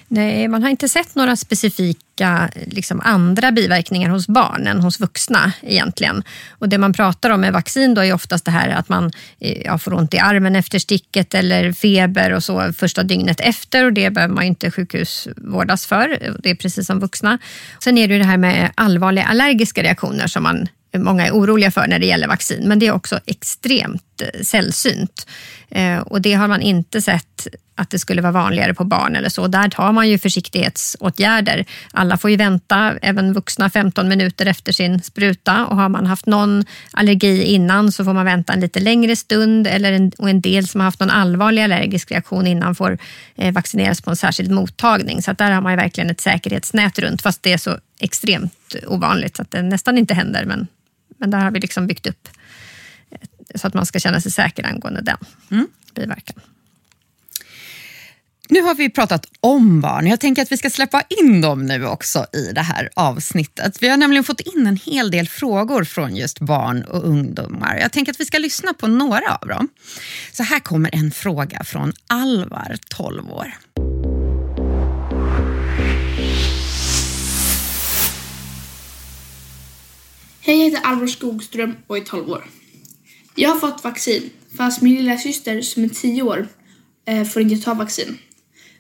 Nej, 0.09 0.49
man 0.49 0.63
har 0.63 0.71
inte 0.71 0.89
sett 0.89 1.15
några 1.15 1.37
specifika 1.37 2.51
liksom, 2.67 3.01
andra 3.01 3.53
biverkningar 3.53 4.11
hos 4.11 4.29
barn 4.29 4.67
än 4.67 4.81
hos 4.81 5.01
vuxna 5.01 5.53
egentligen. 5.63 6.25
Och 6.51 6.69
det 6.69 6.79
man 6.79 6.93
pratar 6.93 7.31
om 7.31 7.41
med 7.41 7.53
vaccin 7.53 7.95
då 7.95 8.05
är 8.05 8.13
oftast 8.13 8.45
det 8.45 8.51
här 8.51 8.69
att 8.69 8.89
man 8.89 9.11
eh, 9.41 9.63
ja, 9.65 9.79
får 9.79 9.95
ont 9.95 10.15
i 10.15 10.19
armen 10.19 10.57
efter 10.57 10.79
sticket 10.79 11.35
eller 11.35 11.73
feber 11.73 12.33
och 12.33 12.45
så 12.45 12.73
första 12.73 13.03
dygnet 13.03 13.41
efter 13.41 13.85
och 13.85 13.93
det 13.93 14.11
behöver 14.11 14.35
man 14.35 14.45
inte 14.45 14.71
sjukhusvårdas 14.71 15.87
för. 15.87 16.37
Det 16.43 16.51
är 16.51 16.55
precis 16.55 16.87
som 16.87 17.01
vuxna. 17.01 17.39
Sen 17.85 17.99
är 17.99 18.09
det 18.09 18.15
ju 18.15 18.19
det 18.19 18.27
här 18.27 18.37
med 18.37 18.71
allvarliga 18.75 19.25
allergiska 19.25 19.83
reaktioner 19.83 20.27
som 20.27 20.43
man 20.43 20.69
många 20.99 21.27
är 21.27 21.31
oroliga 21.31 21.71
för 21.71 21.87
när 21.87 21.99
det 21.99 22.07
gäller 22.07 22.29
vaccin, 22.29 22.69
men 22.69 22.79
det 22.79 22.87
är 22.87 22.93
också 22.93 23.21
extremt 23.27 24.23
eh, 24.23 24.43
sällsynt. 24.43 25.27
Eh, 25.75 25.99
och 25.99 26.21
det 26.21 26.33
har 26.33 26.49
man 26.49 26.63
inte 26.63 27.03
sett 27.03 27.49
att 27.75 27.91
det 27.91 27.99
skulle 27.99 28.23
vara 28.23 28.33
vanligare 28.33 28.75
på 28.75 28.85
barn 28.85 29.17
eller 29.17 29.29
så. 29.29 29.47
Där 29.47 29.69
tar 29.69 29.93
man 29.93 30.09
ju 30.09 30.19
försiktighetsåtgärder. 30.19 31.65
Alla 31.93 32.17
får 32.17 32.31
ju 32.31 32.37
vänta, 32.37 32.95
även 33.03 33.33
vuxna, 33.33 33.71
15 33.71 34.09
minuter 34.09 34.47
efter 34.47 34.73
sin 34.73 35.03
spruta 35.03 35.67
och 35.67 35.77
har 35.77 35.89
man 35.89 36.07
haft 36.07 36.27
någon 36.27 36.65
allergi 36.91 37.45
innan 37.45 37.93
så 37.93 38.05
får 38.05 38.13
man 38.13 38.25
vänta 38.25 38.53
en 38.53 38.61
lite 38.61 38.81
längre 38.81 39.17
stund 39.17 39.67
eller 39.67 39.93
en, 39.93 40.13
och 40.19 40.31
en 40.31 40.41
del 40.41 40.69
som 40.69 40.81
har 40.81 40.85
haft 40.85 41.01
någon 41.01 41.11
allvarlig 41.11 41.63
allergisk 41.63 42.11
reaktion 42.11 42.47
innan 42.47 42.75
får 42.75 42.99
eh, 43.37 43.53
vaccineras 43.53 44.01
på 44.01 44.11
en 44.11 44.17
särskild 44.17 44.51
mottagning. 44.51 45.23
Så 45.23 45.33
där 45.33 45.51
har 45.51 45.61
man 45.61 45.73
ju 45.73 45.77
verkligen 45.77 46.11
ett 46.11 46.21
säkerhetsnät 46.21 46.99
runt 46.99 47.23
fast 47.23 47.43
det 47.43 47.53
är 47.53 47.59
så 47.59 47.79
extremt 48.01 48.75
ovanligt 48.87 49.37
så 49.37 49.43
att 49.43 49.51
det 49.51 49.63
nästan 49.63 49.99
inte 49.99 50.15
händer. 50.15 50.45
Men, 50.45 50.67
men 51.19 51.31
där 51.31 51.39
har 51.39 51.51
vi 51.51 51.61
liksom 51.61 51.87
byggt 51.87 52.07
upp 52.07 52.29
så 53.55 53.67
att 53.67 53.75
man 53.75 53.87
ska 53.87 53.99
känna 53.99 54.21
sig 54.21 54.33
säker 54.33 54.67
angående 54.67 55.01
den 55.01 55.19
mm. 55.51 55.67
biverkan. 55.95 56.41
Nu 58.53 58.63
har 58.63 58.75
vi 58.75 58.91
pratat 58.91 59.27
om 59.41 59.81
barn. 59.81 60.07
Jag 60.07 60.21
tänker 60.21 60.43
att 60.43 60.53
vi 60.53 60.57
ska 60.57 60.71
släppa 60.71 61.03
in 61.09 61.41
dem 61.41 61.67
nu 61.67 61.87
också 61.87 62.27
i 62.33 62.53
det 62.55 62.61
här 62.61 62.91
avsnittet. 62.97 63.83
Vi 63.83 63.89
har 63.89 63.97
nämligen 63.97 64.25
fått 64.25 64.41
in 64.41 64.67
en 64.67 64.77
hel 64.77 65.11
del 65.11 65.29
frågor 65.29 65.85
från 65.85 66.17
just 66.17 66.41
barn 66.41 66.83
och 66.83 67.05
ungdomar. 67.05 67.79
Jag 67.81 67.93
tänker 67.93 68.13
att 68.13 68.21
vi 68.21 68.25
ska 68.25 68.39
lyssna 68.39 68.75
på 68.75 68.87
några 68.87 69.35
av 69.35 69.49
dem. 69.49 69.69
Så 70.33 70.43
här 70.43 70.61
kommer 70.61 70.95
en 70.95 71.11
fråga 71.11 71.65
från 71.65 71.93
Alvar, 72.07 72.77
12 72.89 73.31
år. 73.31 73.55
Hej, 80.41 80.59
jag 80.59 80.71
heter 80.71 80.89
Alvar 80.89 81.07
Skogström 81.07 81.77
och 81.87 81.97
är 81.97 82.01
12 82.01 82.31
år. 82.31 82.45
Jag 83.35 83.51
har 83.51 83.61
fått 83.61 83.85
vaccin, 83.85 84.31
fast 84.57 84.83
min 84.83 84.95
lilla 84.95 85.17
syster 85.17 85.61
som 85.61 85.85
är 85.85 85.89
10 85.89 86.23
år 86.23 86.49
eh, 87.07 87.25
får 87.25 87.43
inte 87.43 87.65
ta 87.65 87.75
vaccin. 87.75 88.19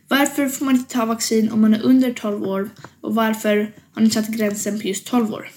Varför 0.08 0.48
får 0.48 0.64
man 0.64 0.76
inte 0.76 0.92
ta 0.92 1.04
vaccin 1.04 1.52
om 1.52 1.60
man 1.60 1.74
är 1.74 1.82
under 1.82 2.12
12 2.12 2.42
år 2.42 2.70
och 3.00 3.14
varför 3.14 3.72
har 3.94 4.02
ni 4.02 4.10
satt 4.10 4.28
gränsen 4.28 4.80
på 4.80 4.88
just 4.88 5.06
12 5.06 5.32
år? 5.32 5.48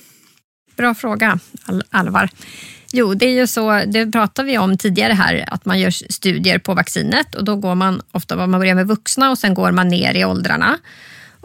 Bra 0.78 0.96
fråga, 0.96 1.40
Al 1.66 1.84
Alvar. 1.90 2.30
Jo, 2.92 3.14
det 3.14 3.26
är 3.26 3.40
ju 3.40 3.48
så, 3.48 3.82
det 3.88 4.12
pratade 4.12 4.48
vi 4.48 4.58
om 4.58 4.78
tidigare 4.78 5.14
här, 5.14 5.46
att 5.48 5.66
man 5.66 5.80
gör 5.80 5.90
studier 5.90 6.60
på 6.60 6.74
vaccinet 6.74 7.36
och 7.36 7.44
då 7.44 7.56
går 7.56 7.76
man 7.76 8.02
ofta, 8.12 8.36
man 8.36 8.52
börjar 8.52 8.76
med 8.76 8.88
vuxna 8.88 9.30
och 9.30 9.38
sen 9.38 9.54
går 9.54 9.72
man 9.72 9.88
ner 9.88 10.14
i 10.14 10.26
åldrarna. 10.26 10.78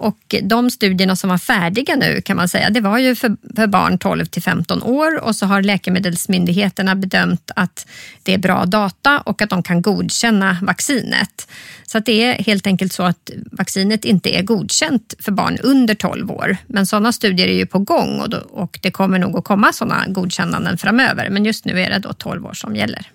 Och 0.01 0.35
de 0.43 0.71
studierna 0.71 1.17
som 1.17 1.31
var 1.31 1.39
färdiga 1.39 1.97
nu 1.97 2.21
kan 2.21 2.37
man 2.37 2.49
säga, 2.49 2.71
det 2.71 2.81
var 2.81 2.99
ju 2.99 3.15
för, 3.15 3.37
för 3.57 3.67
barn 3.67 3.99
12 3.99 4.25
till 4.25 4.43
15 4.43 4.83
år 4.83 5.21
och 5.21 5.37
så 5.37 5.47
har 5.47 5.63
läkemedelsmyndigheterna 5.63 6.95
bedömt 6.95 7.51
att 7.57 7.87
det 8.23 8.35
är 8.35 8.39
bra 8.39 8.65
data 8.65 9.21
och 9.21 9.43
att 9.43 9.51
de 9.51 9.63
kan 9.63 9.83
godkänna 9.83 10.57
vaccinet. 10.63 11.49
Så 11.87 11.99
att 11.99 12.07
det 12.07 12.25
är 12.25 12.43
helt 12.43 12.67
enkelt 12.67 12.93
så 12.93 13.03
att 13.03 13.31
vaccinet 13.53 14.05
inte 14.05 14.37
är 14.37 14.43
godkänt 14.43 15.15
för 15.19 15.33
barn 15.33 15.59
under 15.63 15.95
12 15.95 16.31
år. 16.31 16.57
Men 16.67 16.87
sådana 16.87 17.13
studier 17.13 17.49
är 17.49 17.57
ju 17.57 17.67
på 17.67 17.79
gång 17.79 18.21
och, 18.21 18.31
då, 18.31 18.39
och 18.39 18.79
det 18.83 18.91
kommer 18.91 19.19
nog 19.19 19.39
att 19.39 19.45
komma 19.45 19.73
sådana 19.73 20.05
godkännanden 20.09 20.79
framöver. 20.79 21.31
Men 21.31 21.45
just 21.45 21.65
nu 21.65 21.81
är 21.81 21.91
det 21.91 21.99
då 21.99 22.13
12 22.13 22.47
år 22.47 22.53
som 22.53 22.77
gäller. 22.77 23.07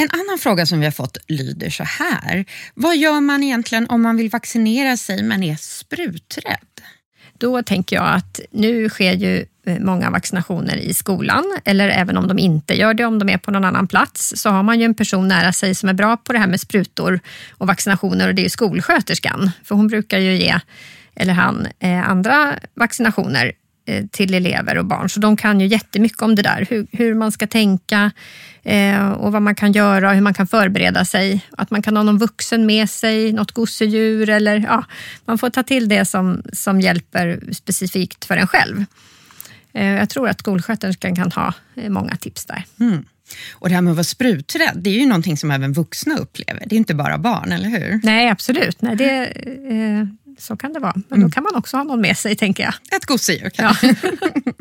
En 0.00 0.08
annan 0.10 0.38
fråga 0.38 0.66
som 0.66 0.80
vi 0.80 0.86
har 0.86 0.92
fått 0.92 1.16
lyder 1.28 1.70
så 1.70 1.84
här. 1.84 2.44
Vad 2.74 2.96
gör 2.96 3.20
man 3.20 3.42
egentligen 3.42 3.86
om 3.88 4.02
man 4.02 4.16
vill 4.16 4.30
vaccinera 4.30 4.96
sig 4.96 5.22
men 5.22 5.42
är 5.42 5.56
spruträdd? 5.56 6.80
Då 7.38 7.62
tänker 7.62 7.96
jag 7.96 8.14
att 8.14 8.40
nu 8.50 8.88
sker 8.88 9.12
ju 9.12 9.46
eh, 9.66 9.78
många 9.80 10.10
vaccinationer 10.10 10.76
i 10.76 10.94
skolan 10.94 11.44
eller 11.64 11.88
även 11.88 12.16
om 12.16 12.28
de 12.28 12.38
inte 12.38 12.74
gör 12.74 12.94
det, 12.94 13.04
om 13.04 13.18
de 13.18 13.28
är 13.28 13.38
på 13.38 13.50
någon 13.50 13.64
annan 13.64 13.86
plats, 13.86 14.32
så 14.36 14.50
har 14.50 14.62
man 14.62 14.78
ju 14.78 14.84
en 14.84 14.94
person 14.94 15.28
nära 15.28 15.52
sig 15.52 15.74
som 15.74 15.88
är 15.88 15.94
bra 15.94 16.16
på 16.16 16.32
det 16.32 16.38
här 16.38 16.46
med 16.46 16.60
sprutor 16.60 17.20
och 17.50 17.66
vaccinationer 17.66 18.28
och 18.28 18.34
det 18.34 18.42
är 18.42 18.44
ju 18.44 18.50
skolsköterskan. 18.50 19.50
För 19.64 19.74
hon 19.74 19.86
brukar 19.86 20.18
ju 20.18 20.36
ge, 20.36 20.60
eller 21.14 21.32
han, 21.32 21.66
eh, 21.78 22.10
andra 22.10 22.54
vaccinationer 22.74 23.52
till 24.10 24.34
elever 24.34 24.78
och 24.78 24.84
barn. 24.84 25.08
Så 25.08 25.20
de 25.20 25.36
kan 25.36 25.60
ju 25.60 25.66
jättemycket 25.66 26.22
om 26.22 26.34
det 26.34 26.42
där, 26.42 26.66
hur, 26.70 26.86
hur 26.92 27.14
man 27.14 27.32
ska 27.32 27.46
tänka 27.46 28.10
eh, 28.62 29.10
och 29.10 29.32
vad 29.32 29.42
man 29.42 29.54
kan 29.54 29.72
göra 29.72 30.08
och 30.08 30.14
hur 30.14 30.22
man 30.22 30.34
kan 30.34 30.46
förbereda 30.46 31.04
sig. 31.04 31.46
Att 31.50 31.70
man 31.70 31.82
kan 31.82 31.96
ha 31.96 32.02
någon 32.02 32.18
vuxen 32.18 32.66
med 32.66 32.90
sig, 32.90 33.32
något 33.32 33.52
gosedjur 33.52 34.28
eller 34.28 34.64
ja, 34.68 34.84
man 35.24 35.38
får 35.38 35.50
ta 35.50 35.62
till 35.62 35.88
det 35.88 36.04
som, 36.04 36.42
som 36.52 36.80
hjälper 36.80 37.40
specifikt 37.52 38.24
för 38.24 38.36
en 38.36 38.46
själv. 38.46 38.84
Eh, 39.72 39.86
jag 39.86 40.08
tror 40.08 40.28
att 40.28 40.38
skolsköterskan 40.38 41.16
kan 41.16 41.32
ha 41.32 41.54
eh, 41.76 41.90
många 41.90 42.16
tips 42.16 42.44
där. 42.44 42.64
Mm. 42.80 43.04
Och 43.52 43.68
det 43.68 43.74
här 43.74 43.82
med 43.82 43.90
att 43.90 43.96
vara 43.96 44.04
spruträdd, 44.04 44.74
det 44.76 44.90
är 44.90 45.00
ju 45.00 45.06
någonting 45.06 45.36
som 45.36 45.50
även 45.50 45.72
vuxna 45.72 46.16
upplever. 46.16 46.62
Det 46.66 46.74
är 46.74 46.78
inte 46.78 46.94
bara 46.94 47.18
barn, 47.18 47.52
eller 47.52 47.68
hur? 47.68 48.00
Nej, 48.02 48.28
absolut. 48.28 48.82
Nej, 48.82 48.96
det, 48.96 49.24
eh, 49.70 50.06
så 50.38 50.56
kan 50.56 50.72
det 50.72 50.80
vara. 50.80 50.94
Men 50.94 51.18
mm. 51.18 51.28
då 51.28 51.34
kan 51.34 51.42
man 51.42 51.56
också 51.56 51.76
ha 51.76 51.84
någon 51.84 52.00
med 52.00 52.18
sig, 52.18 52.36
tänker 52.36 52.62
jag. 52.62 52.74
Ett 52.96 53.06
gosedjur 53.06 53.50
kanske. 53.50 53.86
Ja. 53.86 54.10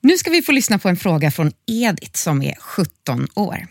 nu 0.00 0.18
ska 0.18 0.30
vi 0.30 0.42
få 0.42 0.52
lyssna 0.52 0.78
på 0.78 0.88
en 0.88 0.96
fråga 0.96 1.30
från 1.30 1.52
Edith 1.66 2.18
som 2.18 2.42
är 2.42 2.54
17 2.60 3.28
år. 3.34 3.66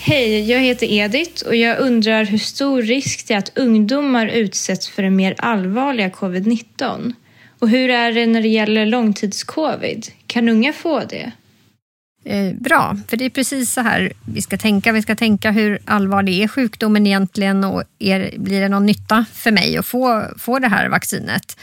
Hej, 0.00 0.50
jag 0.50 0.60
heter 0.60 0.86
Edith 0.92 1.46
och 1.46 1.56
jag 1.56 1.78
undrar 1.78 2.24
hur 2.24 2.38
stor 2.38 2.82
risk 2.82 3.28
det 3.28 3.34
är 3.34 3.38
att 3.38 3.58
ungdomar 3.58 4.26
utsätts 4.26 4.88
för 4.88 5.02
den 5.02 5.16
mer 5.16 5.34
allvarliga 5.38 6.08
covid-19. 6.08 7.14
Och 7.58 7.68
hur 7.68 7.90
är 7.90 8.12
det 8.12 8.26
när 8.26 8.42
det 8.42 8.48
gäller 8.48 8.86
långtidscovid? 8.86 10.06
Kan 10.26 10.48
unga 10.48 10.72
få 10.72 11.00
det? 11.00 11.32
Eh, 12.28 12.54
bra, 12.54 12.96
för 13.08 13.16
det 13.16 13.24
är 13.24 13.30
precis 13.30 13.72
så 13.72 13.80
här 13.80 14.12
vi 14.24 14.42
ska 14.42 14.56
tänka. 14.56 14.92
Vi 14.92 15.02
ska 15.02 15.16
tänka 15.16 15.50
hur 15.50 15.78
allvarlig 15.84 16.42
är 16.42 16.48
sjukdomen 16.48 17.06
egentligen 17.06 17.64
och 17.64 17.82
är, 17.98 18.38
blir 18.38 18.60
det 18.60 18.68
någon 18.68 18.86
nytta 18.86 19.24
för 19.32 19.50
mig 19.50 19.76
att 19.76 19.86
få, 19.86 20.24
få 20.38 20.58
det 20.58 20.68
här 20.68 20.88
vaccinet? 20.88 21.56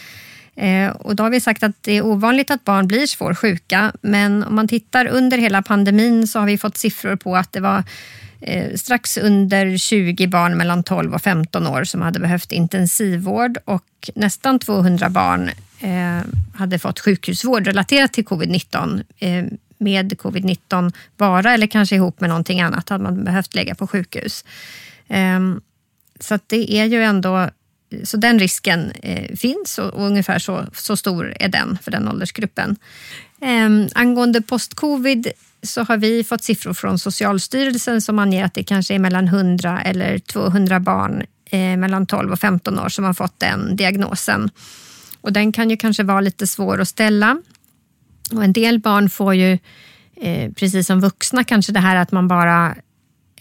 Eh, 0.55 0.89
och 0.89 1.15
då 1.15 1.23
har 1.23 1.29
vi 1.29 1.39
sagt 1.39 1.63
att 1.63 1.75
det 1.81 1.97
är 1.97 2.05
ovanligt 2.05 2.51
att 2.51 2.63
barn 2.63 2.87
blir 2.87 3.07
svårt 3.07 3.37
sjuka, 3.37 3.91
men 4.01 4.43
om 4.43 4.55
man 4.55 4.67
tittar 4.67 5.05
under 5.05 5.37
hela 5.37 5.61
pandemin 5.61 6.27
så 6.27 6.39
har 6.39 6.45
vi 6.45 6.57
fått 6.57 6.77
siffror 6.77 7.15
på 7.15 7.35
att 7.35 7.51
det 7.51 7.59
var 7.59 7.83
eh, 8.41 8.75
strax 8.75 9.17
under 9.17 9.77
20 9.77 10.27
barn 10.27 10.57
mellan 10.57 10.83
12 10.83 11.13
och 11.13 11.21
15 11.21 11.67
år 11.67 11.83
som 11.83 12.01
hade 12.01 12.19
behövt 12.19 12.51
intensivvård 12.51 13.57
och 13.65 14.09
nästan 14.15 14.59
200 14.59 15.09
barn 15.09 15.49
eh, 15.79 16.25
hade 16.55 16.79
fått 16.79 16.99
sjukhusvård 16.99 17.67
relaterat 17.67 18.13
till 18.13 18.25
covid-19 18.25 19.03
med 19.83 20.13
covid-19 20.13 20.93
bara 21.17 21.53
eller 21.53 21.67
kanske 21.67 21.95
ihop 21.95 22.21
med 22.21 22.29
någonting 22.29 22.61
annat 22.61 22.89
hade 22.89 23.03
man 23.03 23.23
behövt 23.23 23.55
lägga 23.55 23.75
på 23.75 23.87
sjukhus. 23.87 24.45
Ehm, 25.07 25.61
så 26.19 26.39
det 26.47 26.73
är 26.73 26.85
ju 26.85 27.03
ändå 27.03 27.49
så 28.03 28.17
den 28.17 28.39
risken 28.39 28.91
eh, 28.91 29.35
finns 29.35 29.77
och, 29.77 29.93
och, 29.93 30.05
ungefär 30.05 30.39
så, 30.39 30.65
så 30.73 30.97
stor 30.97 31.33
är 31.39 31.47
den 31.47 31.77
för 31.81 31.91
den 31.91 32.07
åldersgruppen. 32.07 32.75
Eh, 33.41 33.99
angående 34.01 34.41
post-covid 34.41 35.31
så 35.63 35.83
har 35.83 35.97
vi 35.97 36.23
fått 36.23 36.43
siffror 36.43 36.73
från 36.73 36.99
Socialstyrelsen 36.99 38.01
som 38.01 38.19
anger 38.19 38.45
att 38.45 38.53
det 38.53 38.63
kanske 38.63 38.95
är 38.95 38.99
mellan 38.99 39.27
100 39.27 39.81
eller 39.81 40.19
200 40.19 40.79
barn 40.79 41.23
eh, 41.45 41.77
mellan 41.77 42.05
12 42.05 42.31
och 42.31 42.39
15 42.39 42.79
år 42.79 42.89
som 42.89 43.05
har 43.05 43.13
fått 43.13 43.39
den 43.39 43.75
diagnosen. 43.75 44.49
Och 45.21 45.33
den 45.33 45.51
kan 45.51 45.69
ju 45.69 45.77
kanske 45.77 46.03
vara 46.03 46.21
lite 46.21 46.47
svår 46.47 46.81
att 46.81 46.87
ställa. 46.87 47.41
Och 48.35 48.43
en 48.43 48.53
del 48.53 48.79
barn 48.79 49.09
får 49.09 49.35
ju, 49.35 49.57
eh, 50.15 50.51
precis 50.51 50.87
som 50.87 51.01
vuxna, 51.01 51.43
kanske 51.43 51.71
det 51.71 51.79
här 51.79 51.95
att 51.95 52.11
man 52.11 52.27
bara 52.27 52.75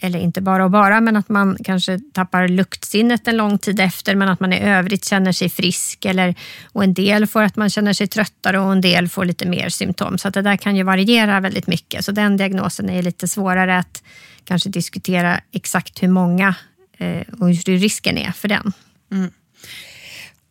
eller 0.03 0.19
inte 0.19 0.41
bara 0.41 0.63
och 0.63 0.71
bara, 0.71 1.01
men 1.01 1.15
att 1.15 1.29
man 1.29 1.57
kanske 1.63 1.99
tappar 2.13 2.47
luktsinnet 2.47 3.27
en 3.27 3.37
lång 3.37 3.57
tid 3.57 3.79
efter, 3.79 4.15
men 4.15 4.29
att 4.29 4.39
man 4.39 4.53
i 4.53 4.59
övrigt 4.59 5.05
känner 5.05 5.31
sig 5.31 5.49
frisk. 5.49 6.05
Eller, 6.05 6.35
och 6.71 6.83
en 6.83 6.93
del 6.93 7.27
får 7.27 7.41
att 7.41 7.55
man 7.55 7.69
känner 7.69 7.93
sig 7.93 8.07
tröttare 8.07 8.59
och 8.59 8.71
en 8.71 8.81
del 8.81 9.09
får 9.09 9.25
lite 9.25 9.47
mer 9.47 9.69
symptom. 9.69 10.17
Så 10.17 10.27
att 10.27 10.33
det 10.33 10.41
där 10.41 10.57
kan 10.57 10.75
ju 10.75 10.83
variera 10.83 11.39
väldigt 11.39 11.67
mycket. 11.67 12.05
Så 12.05 12.11
den 12.11 12.37
diagnosen 12.37 12.89
är 12.89 13.01
lite 13.01 13.27
svårare 13.27 13.77
att 13.77 14.03
kanske 14.43 14.69
diskutera 14.69 15.39
exakt 15.51 16.03
hur 16.03 16.07
många 16.07 16.55
eh, 16.97 17.21
och 17.39 17.47
hur 17.47 17.77
risken 17.77 18.17
är 18.17 18.31
för 18.31 18.47
den. 18.47 18.73
Mm. 19.11 19.31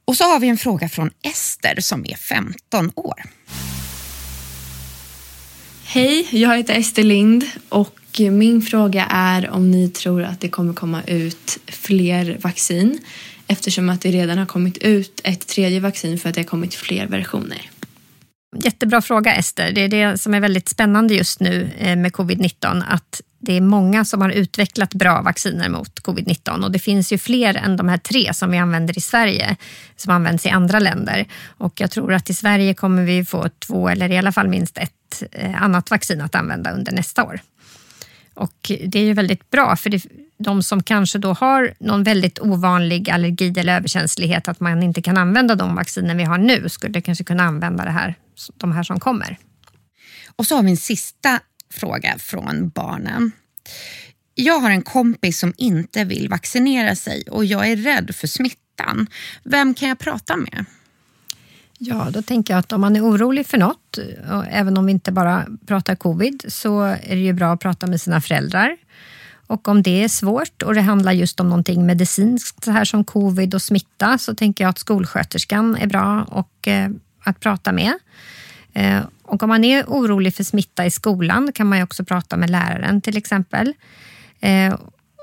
Och 0.05 0.17
så 0.17 0.25
har 0.25 0.41
vi 0.41 0.49
en 0.49 0.59
fråga 0.59 0.89
från 0.89 1.11
Ester 1.23 1.81
som 1.81 2.05
är 2.07 2.17
15 2.17 2.93
år. 2.95 3.23
Hej, 5.95 6.29
jag 6.31 6.57
heter 6.57 6.75
Ester 6.75 7.03
Lind 7.03 7.45
och 7.69 8.21
min 8.31 8.63
fråga 8.63 9.07
är 9.11 9.51
om 9.51 9.71
ni 9.71 9.89
tror 9.89 10.23
att 10.23 10.41
det 10.41 10.49
kommer 10.49 10.75
komma 10.75 11.03
ut 11.07 11.59
fler 11.67 12.39
vaccin 12.41 12.99
eftersom 13.47 13.89
att 13.89 14.01
det 14.01 14.11
redan 14.11 14.39
har 14.39 14.47
kommit 14.47 14.79
ut 14.79 15.21
ett 15.25 15.47
tredje 15.47 15.81
vaccin 15.81 16.19
för 16.19 16.29
att 16.29 16.35
det 16.35 16.41
har 16.41 16.47
kommit 16.47 16.75
fler 16.75 17.07
versioner. 17.07 17.71
Jättebra 18.57 19.03
fråga 19.03 19.35
Ester. 19.35 19.73
Det 19.73 19.81
är 19.81 19.89
det 19.89 20.19
som 20.19 20.35
är 20.35 20.41
väldigt 20.41 20.69
spännande 20.69 21.15
just 21.15 21.41
nu 21.41 21.71
eh, 21.79 21.97
med 21.97 22.13
covid-19. 22.13 22.83
Att 22.89 23.21
det 23.39 23.57
är 23.57 23.61
många 23.61 24.05
som 24.05 24.21
har 24.21 24.31
utvecklat 24.31 24.95
bra 24.95 25.23
vacciner 25.23 25.69
mot 25.69 26.01
covid-19 26.01 26.65
och 26.65 26.73
det 26.73 26.79
finns 26.79 27.13
ju 27.13 27.19
fler 27.19 27.55
än 27.55 27.77
de 27.77 27.89
här 27.89 27.99
tre 27.99 28.35
som 28.35 28.51
vi 28.51 28.59
använder 28.59 28.99
i 28.99 29.01
Sverige 29.01 29.57
som 29.97 30.13
används 30.13 30.47
i 30.47 30.49
andra 30.49 30.79
länder. 30.79 31.27
Och 31.45 31.81
jag 31.81 31.91
tror 31.91 32.13
att 32.13 32.31
i 32.31 32.35
Sverige 32.35 32.75
kommer 32.75 33.03
vi 33.03 33.25
få 33.25 33.49
två 33.59 33.89
eller 33.89 34.13
i 34.13 34.19
alla 34.19 34.33
fall 34.33 34.49
minst 34.49 34.79
ett 34.79 34.93
Eh, 35.33 35.63
annat 35.63 35.91
vaccin 35.91 36.21
att 36.21 36.35
använda 36.35 36.71
under 36.71 36.93
nästa 36.93 37.25
år. 37.25 37.41
Och 38.35 38.73
det 38.87 38.99
är 38.99 39.05
ju 39.05 39.13
väldigt 39.13 39.51
bra 39.51 39.77
för 39.77 39.91
det, 39.91 40.07
de 40.39 40.63
som 40.63 40.83
kanske 40.83 41.19
då 41.19 41.33
har 41.33 41.75
någon 41.79 42.03
väldigt 42.03 42.39
ovanlig 42.39 43.11
allergi 43.11 43.55
eller 43.57 43.77
överkänslighet 43.77 44.49
att 44.49 44.61
man 44.61 44.83
inte 44.83 45.03
kan 45.03 45.17
använda 45.19 45.55
de 45.55 45.75
vacciner 45.75 46.15
vi 46.15 46.25
har 46.25 46.39
nu 46.39 46.69
skulle 46.69 47.01
kanske 47.01 47.25
kunna 47.25 47.43
använda 47.43 47.85
det 47.85 47.91
här, 47.91 48.15
de 48.55 48.73
här 48.73 48.83
som 48.83 49.01
kommer. 49.01 49.39
Och 50.37 50.47
så 50.47 50.57
har 50.57 50.63
vi 50.63 50.71
en 50.71 50.77
sista 50.77 51.41
fråga 51.73 52.19
från 52.19 52.69
barnen. 52.69 53.33
Jag 54.35 54.61
har 54.61 54.71
en 54.71 54.83
kompis 54.83 55.39
som 55.39 55.55
inte 55.57 56.05
vill 56.05 56.29
vaccinera 56.29 56.97
sig 56.97 57.25
och 57.31 57.45
jag 57.45 57.71
är 57.71 57.77
rädd 57.77 58.15
för 58.15 58.27
smittan. 58.27 59.07
Vem 59.45 59.75
kan 59.75 59.89
jag 59.89 59.99
prata 59.99 60.37
med? 60.37 60.65
Ja, 61.85 62.09
då 62.13 62.23
tänker 62.23 62.55
jag 62.55 62.59
att 62.59 62.73
om 62.73 62.81
man 62.81 62.97
är 62.97 63.05
orolig 63.05 63.47
för 63.47 63.59
något, 63.59 63.99
även 64.51 64.77
om 64.77 64.87
vi 64.87 64.93
inte 64.93 65.13
bara 65.13 65.47
pratar 65.67 65.95
covid, 65.95 66.45
så 66.49 66.83
är 66.83 67.15
det 67.15 67.21
ju 67.21 67.33
bra 67.33 67.53
att 67.53 67.61
prata 67.61 67.87
med 67.87 68.01
sina 68.01 68.21
föräldrar. 68.21 68.77
Och 69.47 69.69
om 69.69 69.83
det 69.83 70.05
är 70.05 70.09
svårt 70.09 70.63
och 70.63 70.75
det 70.75 70.81
handlar 70.81 71.13
just 71.13 71.41
om 71.41 71.49
någonting 71.49 71.87
medicinskt, 71.87 72.65
så 72.65 72.71
här 72.71 72.85
som 72.85 73.05
covid 73.05 73.55
och 73.55 73.63
smitta, 73.63 74.19
så 74.19 74.35
tänker 74.35 74.65
jag 74.65 74.69
att 74.69 74.79
skolsköterskan 74.79 75.77
är 75.77 75.87
bra 75.87 76.23
och, 76.29 76.69
eh, 76.69 76.91
att 77.25 77.41
prata 77.41 77.73
med. 77.73 77.93
Eh, 78.73 79.01
och 79.23 79.43
om 79.43 79.49
man 79.49 79.65
är 79.65 79.85
orolig 79.85 80.35
för 80.35 80.45
smitta 80.45 80.87
i 80.87 80.91
skolan 80.91 81.53
kan 81.55 81.67
man 81.67 81.79
ju 81.79 81.85
också 81.85 82.05
prata 82.05 82.37
med 82.37 82.51
läraren 82.51 83.01
till 83.01 83.17
exempel. 83.17 83.75
Eh, 84.41 84.75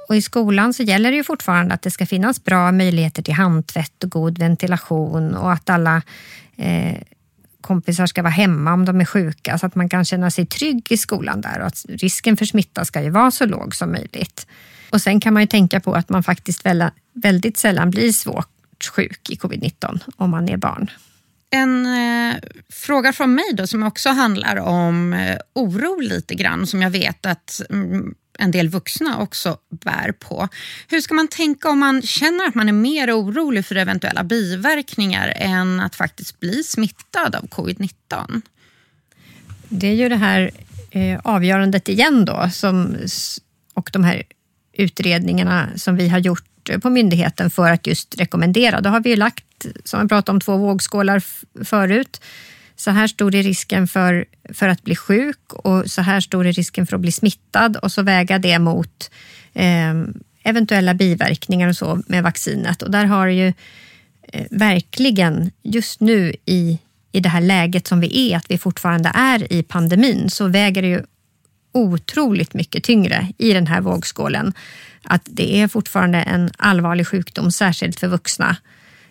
och 0.09 0.15
I 0.15 0.21
skolan 0.21 0.73
så 0.73 0.83
gäller 0.83 1.11
det 1.11 1.17
ju 1.17 1.23
fortfarande 1.23 1.73
att 1.73 1.81
det 1.81 1.91
ska 1.91 2.05
finnas 2.05 2.43
bra 2.43 2.71
möjligheter 2.71 3.23
till 3.23 3.33
handtvätt 3.33 4.03
och 4.03 4.09
god 4.09 4.37
ventilation 4.37 5.35
och 5.35 5.51
att 5.51 5.69
alla 5.69 6.01
eh, 6.57 6.97
kompisar 7.61 8.05
ska 8.05 8.21
vara 8.21 8.31
hemma 8.31 8.73
om 8.73 8.85
de 8.85 9.01
är 9.01 9.05
sjuka 9.05 9.57
så 9.57 9.65
att 9.65 9.75
man 9.75 9.89
kan 9.89 10.05
känna 10.05 10.31
sig 10.31 10.45
trygg 10.45 10.91
i 10.91 10.97
skolan 10.97 11.41
där 11.41 11.59
och 11.59 11.67
att 11.67 11.85
risken 11.89 12.37
för 12.37 12.45
smitta 12.45 12.85
ska 12.85 13.01
ju 13.01 13.09
vara 13.09 13.31
så 13.31 13.45
låg 13.45 13.75
som 13.75 13.91
möjligt. 13.91 14.47
Och 14.89 15.01
sen 15.01 15.19
kan 15.19 15.33
man 15.33 15.43
ju 15.43 15.47
tänka 15.47 15.79
på 15.79 15.93
att 15.93 16.09
man 16.09 16.23
faktiskt 16.23 16.65
väldigt 17.13 17.57
sällan 17.57 17.89
blir 17.89 18.11
svårt 18.11 18.47
sjuk 18.95 19.29
i 19.29 19.35
covid-19 19.35 19.99
om 20.15 20.29
man 20.29 20.49
är 20.49 20.57
barn. 20.57 20.91
En 21.49 21.85
eh, 21.85 22.35
fråga 22.69 23.13
från 23.13 23.35
mig 23.35 23.53
då 23.53 23.67
som 23.67 23.83
också 23.83 24.09
handlar 24.09 24.55
om 24.55 25.13
eh, 25.13 25.37
oro 25.53 25.99
lite 25.99 26.35
grann 26.35 26.67
som 26.67 26.81
jag 26.81 26.89
vet 26.89 27.25
att 27.25 27.61
mm, 27.69 28.15
en 28.39 28.51
del 28.51 28.69
vuxna 28.69 29.17
också 29.17 29.57
bär 29.69 30.11
på. 30.11 30.47
Hur 30.87 31.01
ska 31.01 31.13
man 31.13 31.27
tänka 31.27 31.69
om 31.69 31.79
man 31.79 32.01
känner 32.01 32.47
att 32.47 32.55
man 32.55 32.69
är 32.69 32.73
mer 32.73 33.19
orolig 33.19 33.65
för 33.65 33.75
eventuella 33.75 34.23
biverkningar 34.23 35.33
än 35.35 35.79
att 35.79 35.95
faktiskt 35.95 36.39
bli 36.39 36.63
smittad 36.63 37.35
av 37.35 37.47
covid-19? 37.47 38.41
Det 39.69 39.87
är 39.87 39.93
ju 39.93 40.09
det 40.09 40.15
här 40.15 40.51
eh, 40.91 41.19
avgörandet 41.23 41.89
igen 41.89 42.25
då 42.25 42.49
som, 42.53 42.97
och 43.73 43.89
de 43.93 44.03
här 44.03 44.23
utredningarna 44.73 45.69
som 45.75 45.95
vi 45.95 46.09
har 46.09 46.19
gjort 46.19 46.69
eh, 46.69 46.79
på 46.79 46.89
myndigheten 46.89 47.49
för 47.49 47.71
att 47.71 47.87
just 47.87 48.19
rekommendera. 48.19 48.81
Då 48.81 48.89
har 48.89 48.99
vi 48.99 49.15
lagt, 49.15 49.65
som 49.83 50.01
vi 50.01 50.07
pratade 50.07 50.35
om, 50.35 50.41
två 50.41 50.57
vågskålar 50.57 51.23
förut. 51.63 52.21
Så 52.79 52.91
här 52.91 53.07
stor 53.07 53.35
är 53.35 53.43
risken 53.43 53.87
för, 53.87 54.25
för 54.53 54.67
att 54.67 54.83
bli 54.83 54.95
sjuk 54.95 55.53
och 55.53 55.91
så 55.91 56.01
här 56.01 56.19
stor 56.19 56.47
är 56.47 56.53
risken 56.53 56.87
för 56.87 56.95
att 56.95 57.01
bli 57.01 57.11
smittad 57.11 57.77
och 57.77 57.91
så 57.91 58.01
väga 58.01 58.39
det 58.39 58.59
mot 58.59 59.11
eh, 59.53 59.93
eventuella 60.43 60.93
biverkningar 60.93 61.67
och 61.67 61.75
så 61.75 62.01
med 62.07 62.23
vaccinet. 62.23 62.81
Och 62.81 62.91
där 62.91 63.05
har 63.05 63.27
ju 63.27 63.53
eh, 64.33 64.45
verkligen 64.51 65.51
just 65.63 65.99
nu 65.99 66.33
i, 66.45 66.79
i 67.11 67.19
det 67.19 67.29
här 67.29 67.41
läget 67.41 67.87
som 67.87 67.99
vi 67.99 68.31
är, 68.31 68.37
att 68.37 68.51
vi 68.51 68.57
fortfarande 68.57 69.11
är 69.15 69.53
i 69.53 69.63
pandemin, 69.63 70.29
så 70.29 70.47
väger 70.47 70.81
det 70.81 70.87
ju 70.87 71.03
otroligt 71.71 72.53
mycket 72.53 72.83
tyngre 72.83 73.27
i 73.37 73.53
den 73.53 73.67
här 73.67 73.81
vågskålen 73.81 74.53
att 75.03 75.21
det 75.25 75.61
är 75.61 75.67
fortfarande 75.67 76.21
en 76.21 76.51
allvarlig 76.57 77.07
sjukdom, 77.07 77.51
särskilt 77.51 77.99
för 77.99 78.07
vuxna. 78.07 78.57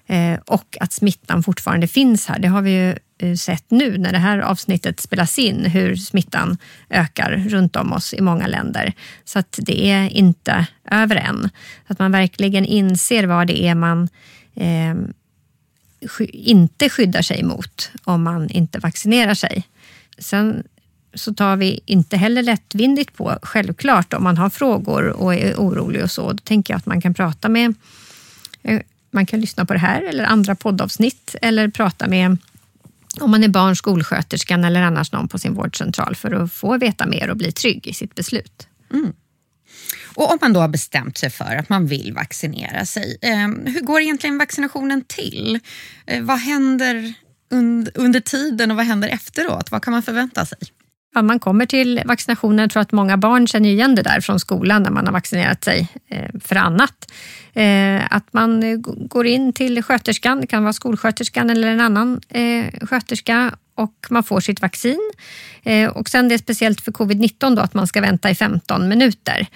Eh, 0.07 0.38
och 0.46 0.76
att 0.81 0.92
smittan 0.92 1.42
fortfarande 1.42 1.87
finns 1.87 2.26
här. 2.26 2.38
Det 2.38 2.48
har 2.48 2.62
vi 2.62 2.70
ju 2.70 2.98
Eh, 3.18 3.35
sett 3.35 3.70
nu 3.70 3.98
när 3.98 4.12
det 4.12 4.18
här 4.18 4.38
avsnittet 4.38 5.00
spelas 5.00 5.38
in, 5.38 5.64
hur 5.64 5.96
smittan 5.96 6.59
ökar 6.90 7.44
runt 7.48 7.76
om 7.76 7.92
oss 7.92 8.14
i 8.14 8.20
många 8.20 8.46
länder. 8.46 8.92
Så 9.24 9.38
att 9.38 9.59
det 9.62 9.90
är 9.90 10.09
inte 10.09 10.66
över 10.90 11.16
än. 11.16 11.50
Att 11.87 11.98
man 11.98 12.12
verkligen 12.12 12.64
inser 12.64 13.24
vad 13.26 13.46
det 13.46 13.64
är 13.64 13.74
man 13.74 14.09
eh, 14.54 14.94
inte 16.33 16.88
skyddar 16.88 17.22
sig 17.22 17.42
mot 17.42 17.90
om 18.04 18.22
man 18.22 18.50
inte 18.50 18.78
vaccinerar 18.78 19.35
sig. 19.35 19.62
Sen 20.18 20.62
så 21.14 21.35
tar 21.35 21.57
vi 21.57 21.81
inte 21.87 22.16
heller 22.16 22.42
lättvindigt 22.42 23.16
på, 23.16 23.38
självklart, 23.42 24.14
om 24.14 24.24
man 24.24 24.37
har 24.37 24.50
frågor 24.50 25.09
och 25.09 25.35
är 25.35 25.54
orolig 25.57 26.02
och 26.02 26.11
så. 26.11 26.33
Då 26.33 26.38
tänker 26.38 26.74
jag 26.74 26.78
att 26.78 26.87
man 26.87 27.00
kan 27.00 27.14
prata 27.14 27.48
med, 27.48 27.74
eh, 28.62 28.81
man 29.11 29.26
kan 29.26 29.40
lyssna 29.40 29.64
på 29.64 29.72
det 29.72 29.78
här 29.78 30.02
eller 30.02 30.24
andra 30.24 30.54
poddavsnitt 30.54 31.37
eller 31.42 31.68
prata 31.68 32.09
med 32.09 32.38
om 33.20 33.31
man 33.31 33.44
är 33.44 33.48
barn, 33.48 33.76
skolsköterskan 33.76 34.64
eller 34.64 34.83
annars 34.83 35.12
någon 35.12 35.28
på 35.28 35.38
sin 35.38 35.54
vårdcentral 35.54 36.14
för 36.14 36.33
att 36.33 36.52
få 36.52 36.78
veta 36.78 37.07
mer 37.07 37.31
och 37.31 37.37
bli 37.37 37.52
trygg 37.52 37.87
i 37.87 37.94
sitt 37.94 38.14
beslut. 38.14 38.68
Mm. 38.92 39.12
Och 40.14 40.33
om 40.33 40.38
man 40.40 40.52
då 40.52 40.61
har 40.61 40.68
bestämt 40.68 41.18
sig 41.18 41.31
för 41.31 41.57
att 41.57 41.68
man 41.68 41.87
vill 41.87 42.12
vaccinera 42.12 42.87
sig, 42.87 43.18
eh, 43.22 43.72
hur 43.72 43.81
går 43.81 44.00
egentligen 44.00 44.38
vaccinationen 44.38 45.04
till? 45.04 45.61
Eh, 46.07 46.22
vad 46.22 46.38
händer 46.38 47.14
under 47.94 48.20
tiden 48.20 48.70
och 48.70 48.76
vad 48.76 48.87
händer 48.87 49.09
efteråt? 49.09 49.70
Vad 49.70 49.83
kan 49.83 49.92
man 49.92 50.02
förvänta 50.02 50.46
sig? 50.46 50.59
Ja, 51.14 51.23
man 51.23 51.38
kommer 51.38 51.66
till 51.66 52.03
vaccinationen, 52.05 52.59
jag 52.59 52.71
tror 52.71 52.83
att 52.83 52.92
många 52.92 53.16
barn 53.16 53.47
känner 53.47 53.68
igen 53.68 53.94
det 53.94 54.03
där 54.03 54.21
från 54.21 54.40
skolan 54.40 54.83
när 54.83 54.90
man 54.90 55.07
har 55.07 55.12
vaccinerat 55.12 55.64
sig 55.64 55.88
eh, 56.09 56.40
för 56.40 56.57
annat. 56.57 57.12
Eh, 57.55 58.03
att 58.11 58.33
man 58.33 58.62
eh, 58.62 58.77
går 58.85 59.27
in 59.27 59.53
till 59.53 59.83
sköterskan, 59.83 60.40
det 60.40 60.47
kan 60.47 60.62
vara 60.62 60.73
skolsköterskan 60.73 61.51
eller 61.51 61.68
en 61.68 61.81
annan 61.81 62.21
sköterska 62.83 63.57
och 63.75 64.07
man 64.11 64.23
får 64.23 64.40
sitt 64.40 64.62
vaccin. 64.62 65.12
Och 65.92 66.09
sen 66.09 66.29
det 66.29 66.35
är 66.35 66.38
speciellt 66.38 66.81
för 66.81 66.92
covid-19 66.92 67.57
då 67.57 67.62
att 67.62 67.75
man 67.75 67.87
ska 67.87 68.01
vänta 68.01 68.31
i 68.31 68.35
15 68.35 68.88
minuter 68.88 69.47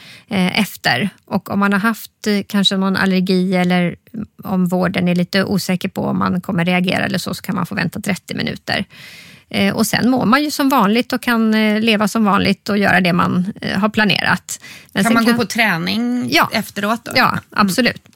efter. 0.55 1.09
Och 1.25 1.51
om 1.51 1.59
man 1.59 1.73
har 1.73 1.81
haft 1.81 2.29
kanske 2.47 2.77
någon 2.77 2.97
allergi 2.97 3.57
eller 3.57 3.97
om 4.43 4.67
vården 4.67 5.09
är 5.09 5.15
lite 5.15 5.45
osäker 5.45 5.88
på 5.88 6.05
om 6.05 6.19
man 6.19 6.41
kommer 6.41 6.65
reagera 6.65 7.05
eller 7.05 7.19
så, 7.19 7.35
så 7.35 7.43
kan 7.43 7.55
man 7.55 7.67
få 7.67 7.75
vänta 7.75 8.01
30 8.01 8.35
minuter. 8.35 8.85
Eh, 9.55 9.75
och 9.75 9.87
sen 9.87 10.11
mår 10.11 10.27
man 10.27 10.45
ju 10.45 10.51
som 10.51 10.69
vanligt 10.69 11.12
och 11.12 11.23
kan 11.23 11.55
eh, 11.55 11.81
leva 11.81 12.09
som 12.09 12.25
vanligt 12.25 12.69
och 12.69 12.79
göra 12.79 13.01
det 13.01 13.12
man 13.12 13.53
eh, 13.61 13.79
har 13.79 13.88
planerat. 13.88 14.61
Men 14.93 15.05
kan 15.05 15.15
man 15.15 15.25
kan... 15.25 15.33
gå 15.33 15.41
på 15.41 15.47
träning 15.47 16.29
ja, 16.31 16.51
efteråt? 16.53 17.05
Då? 17.05 17.12
Ja, 17.15 17.29
mm. 17.29 17.43
absolut. 17.51 18.09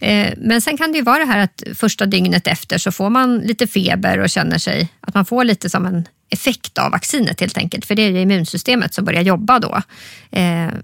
Mm. 0.00 0.34
Men 0.38 0.60
sen 0.62 0.76
kan 0.76 0.92
det 0.92 0.98
ju 0.98 1.04
vara 1.04 1.18
det 1.18 1.24
här 1.24 1.38
att 1.38 1.62
första 1.74 2.06
dygnet 2.06 2.46
efter 2.46 2.78
så 2.78 2.92
får 2.92 3.10
man 3.10 3.38
lite 3.38 3.66
feber 3.66 4.18
och 4.18 4.30
känner 4.30 4.58
sig 4.58 4.88
att 5.00 5.14
man 5.14 5.24
får 5.24 5.44
lite 5.44 5.70
som 5.70 5.86
en 5.86 6.08
effekt 6.30 6.78
av 6.78 6.90
vaccinet 6.90 7.40
helt 7.40 7.58
enkelt. 7.58 7.86
För 7.86 7.94
det 7.94 8.02
är 8.02 8.10
ju 8.10 8.20
immunsystemet 8.20 8.94
som 8.94 9.04
börjar 9.04 9.22
jobba 9.22 9.58
då 9.58 9.82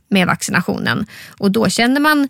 med 0.08 0.26
vaccinationen. 0.26 1.06
Och 1.38 1.50
då 1.50 1.68
känner 1.68 2.00
man 2.00 2.28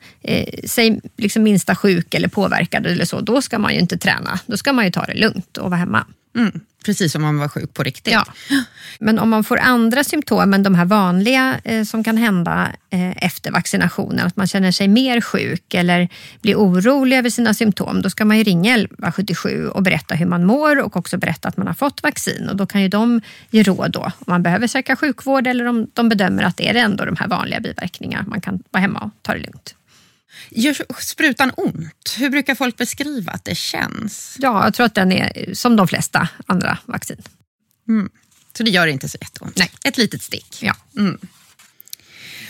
sig 0.65 1.01
liksom 1.17 1.43
minsta 1.43 1.75
sjuk 1.75 2.15
eller 2.15 2.29
påverkad 2.29 2.87
eller 2.87 3.05
så, 3.05 3.21
då 3.21 3.43
ska 3.43 3.59
man 3.59 3.75
ju 3.75 3.81
inte 3.81 3.99
träna. 3.99 4.39
Då 4.47 4.57
ska 4.57 4.73
man 4.73 4.85
ju 4.85 4.91
ta 4.91 5.05
det 5.05 5.15
lugnt 5.15 5.57
och 5.57 5.71
vara 5.71 5.81
hemma. 5.81 6.07
Mm, 6.37 6.61
precis 6.85 7.13
som 7.13 7.25
om 7.25 7.27
man 7.27 7.39
var 7.39 7.49
sjuk 7.49 7.75
på 7.75 7.83
riktigt. 7.83 8.13
Ja. 8.13 8.25
Men 8.99 9.19
om 9.19 9.29
man 9.29 9.45
får 9.45 9.59
andra 9.59 10.05
symptom 10.05 10.55
än 10.55 10.63
de 10.63 10.75
här 10.75 10.85
vanliga 10.85 11.61
eh, 11.65 11.85
som 11.85 12.05
kan 12.05 12.17
hända 12.17 12.73
eh, 12.91 13.25
efter 13.25 13.51
vaccinationen, 13.51 14.27
att 14.27 14.37
man 14.37 14.47
känner 14.47 14.71
sig 14.71 14.89
mer 14.89 15.21
sjuk 15.21 15.75
eller 15.75 16.09
blir 16.43 16.55
orolig 16.57 17.19
över 17.19 17.31
sina 17.31 17.55
symptom, 17.55 18.03
då 18.03 18.11
ska 18.11 18.25
man 18.25 18.39
ju 18.39 18.43
ringa 18.43 18.75
1177 18.75 19.69
och 19.69 19.83
berätta 19.83 20.15
hur 20.15 20.27
man 20.27 20.45
mår 20.45 20.83
och 20.83 20.97
också 20.97 21.19
berätta 21.19 21.49
att 21.49 21.57
man 21.57 21.67
har 21.67 21.75
fått 21.75 22.03
vaccin. 22.03 22.49
Och 22.49 22.57
då 22.57 22.67
kan 22.67 22.83
ju 22.83 22.89
de 22.89 23.21
ge 23.51 23.63
råd 23.63 23.91
då, 23.91 24.01
om 24.01 24.25
man 24.27 24.43
behöver 24.43 24.67
söka 24.67 24.97
sjukvård 24.97 25.47
eller 25.47 25.65
om 25.65 25.87
de 25.95 26.09
bedömer 26.09 26.43
att 26.43 26.57
det 26.57 26.69
är 26.69 26.75
ändå 26.75 27.05
de 27.05 27.17
här 27.17 27.29
vanliga 27.29 27.61
biverkningarna. 27.61 28.25
Man 28.29 28.41
kan 28.41 28.63
vara 28.71 28.81
hemma 28.81 29.01
och 29.01 29.11
ta 29.23 29.33
det 29.33 29.39
lugnt. 29.39 29.75
Gör 30.51 31.03
sprutan 31.03 31.53
ont? 31.57 32.17
Hur 32.19 32.31
brukar 32.31 32.55
folk 32.55 32.77
beskriva 32.77 33.33
att 33.33 33.45
det 33.45 33.55
känns? 33.55 34.37
Ja, 34.39 34.65
jag 34.65 34.75
tror 34.75 34.87
att 34.87 34.95
den 34.95 35.13
är 35.13 35.55
som 35.55 35.77
de 35.77 35.89
flesta 35.89 36.29
andra 36.47 36.79
vaccin. 36.85 37.23
Mm. 37.89 38.11
Så 38.57 38.63
det 38.63 38.71
gör 38.71 38.87
inte 38.87 39.09
så 39.09 39.19
jätteont? 39.21 39.57
Nej. 39.57 39.71
Ett 39.85 39.99
litet 39.99 40.23
stick? 40.23 40.63
Ja. 40.63 40.77
Mm. 40.97 41.19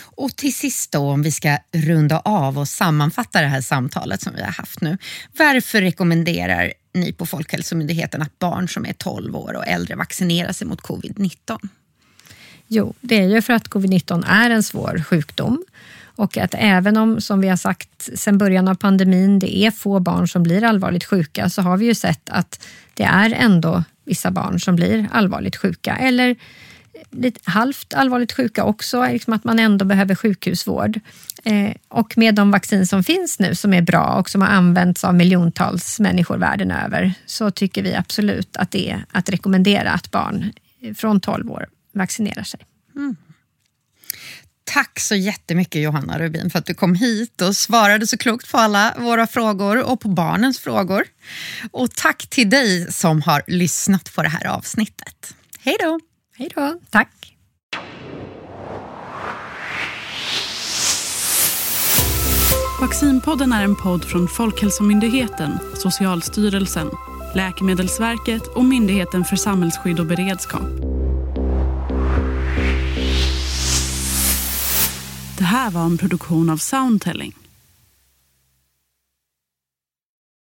Och 0.01 0.35
till 0.35 0.55
sist 0.55 0.91
då, 0.91 0.99
om 0.99 1.21
vi 1.21 1.31
ska 1.31 1.57
runda 1.71 2.19
av 2.19 2.59
och 2.59 2.67
sammanfatta 2.67 3.41
det 3.41 3.47
här 3.47 3.61
samtalet 3.61 4.21
som 4.21 4.33
vi 4.35 4.41
har 4.41 4.51
haft 4.51 4.81
nu. 4.81 4.97
Varför 5.37 5.81
rekommenderar 5.81 6.73
ni 6.93 7.13
på 7.13 7.25
Folkhälsomyndigheten 7.25 8.21
att 8.21 8.39
barn 8.39 8.69
som 8.69 8.85
är 8.85 8.93
12 8.93 9.35
år 9.35 9.53
och 9.53 9.67
äldre 9.67 9.95
vaccinerar 9.95 10.51
sig 10.51 10.67
mot 10.67 10.81
covid-19? 10.81 11.69
Jo, 12.67 12.93
det 13.01 13.15
är 13.15 13.27
ju 13.27 13.41
för 13.41 13.53
att 13.53 13.67
covid-19 13.67 14.23
är 14.27 14.49
en 14.49 14.63
svår 14.63 15.03
sjukdom 15.03 15.65
och 16.19 16.37
att 16.37 16.55
även 16.57 16.97
om, 16.97 17.21
som 17.21 17.41
vi 17.41 17.47
har 17.47 17.57
sagt 17.57 18.09
sedan 18.19 18.37
början 18.37 18.67
av 18.67 18.75
pandemin, 18.75 19.39
det 19.39 19.57
är 19.57 19.71
få 19.71 19.99
barn 19.99 20.27
som 20.27 20.43
blir 20.43 20.63
allvarligt 20.63 21.03
sjuka, 21.03 21.49
så 21.49 21.61
har 21.61 21.77
vi 21.77 21.85
ju 21.85 21.95
sett 21.95 22.29
att 22.29 22.67
det 22.93 23.03
är 23.03 23.33
ändå 23.33 23.83
vissa 24.05 24.31
barn 24.31 24.59
som 24.59 24.75
blir 24.75 25.07
allvarligt 25.11 25.55
sjuka 25.55 25.97
eller 25.97 26.35
lite 27.09 27.51
halvt 27.51 27.93
allvarligt 27.93 28.33
sjuka 28.33 28.63
också, 28.63 29.07
liksom 29.11 29.33
att 29.33 29.43
man 29.43 29.59
ändå 29.59 29.85
behöver 29.85 30.15
sjukhusvård. 30.15 30.99
Eh, 31.43 31.71
och 31.87 32.17
med 32.17 32.35
de 32.35 32.51
vaccin 32.51 32.87
som 32.87 33.03
finns 33.03 33.39
nu 33.39 33.55
som 33.55 33.73
är 33.73 33.81
bra 33.81 34.13
och 34.13 34.29
som 34.29 34.41
har 34.41 34.49
använts 34.49 35.03
av 35.03 35.15
miljontals 35.15 35.99
människor 35.99 36.37
världen 36.37 36.71
över 36.71 37.13
så 37.25 37.51
tycker 37.51 37.83
vi 37.83 37.95
absolut 37.95 38.57
att 38.57 38.71
det 38.71 38.89
är 38.89 39.05
att 39.11 39.29
rekommendera 39.29 39.91
att 39.91 40.11
barn 40.11 40.51
från 40.95 41.19
12 41.19 41.51
år 41.51 41.67
vaccinerar 41.93 42.43
sig. 42.43 42.59
Mm. 42.95 43.15
Tack 44.73 44.99
så 44.99 45.15
jättemycket 45.15 45.81
Johanna 45.81 46.19
Rubin 46.19 46.49
för 46.49 46.59
att 46.59 46.65
du 46.65 46.73
kom 46.73 46.95
hit 46.95 47.41
och 47.41 47.55
svarade 47.55 48.07
så 48.07 48.17
klokt 48.17 48.51
på 48.51 48.57
alla 48.57 48.95
våra 48.97 49.27
frågor 49.27 49.83
och 49.83 49.99
på 49.99 50.07
barnens 50.07 50.59
frågor. 50.59 51.03
Och 51.71 51.91
tack 51.95 52.27
till 52.29 52.49
dig 52.49 52.91
som 52.91 53.21
har 53.21 53.43
lyssnat 53.47 54.15
på 54.15 54.21
det 54.21 54.29
här 54.29 54.47
avsnittet. 54.47 55.35
Hej 55.59 55.77
då! 55.79 55.99
Hej 56.37 56.49
då! 56.55 56.79
Tack! 56.89 57.35
Vaccinpodden 62.81 63.53
är 63.53 63.63
en 63.63 63.75
podd 63.75 64.05
från 64.05 64.27
Folkhälsomyndigheten, 64.27 65.59
Socialstyrelsen, 65.75 66.89
Läkemedelsverket 67.35 68.47
och 68.47 68.65
Myndigheten 68.65 69.25
för 69.25 69.35
samhällsskydd 69.35 69.99
och 69.99 70.05
beredskap. 70.05 70.98
Det 75.39 75.45
här 75.45 75.71
var 75.71 75.85
en 75.85 75.97
produktion 75.97 76.49
av 76.49 76.57
Soundtelling. 76.57 77.38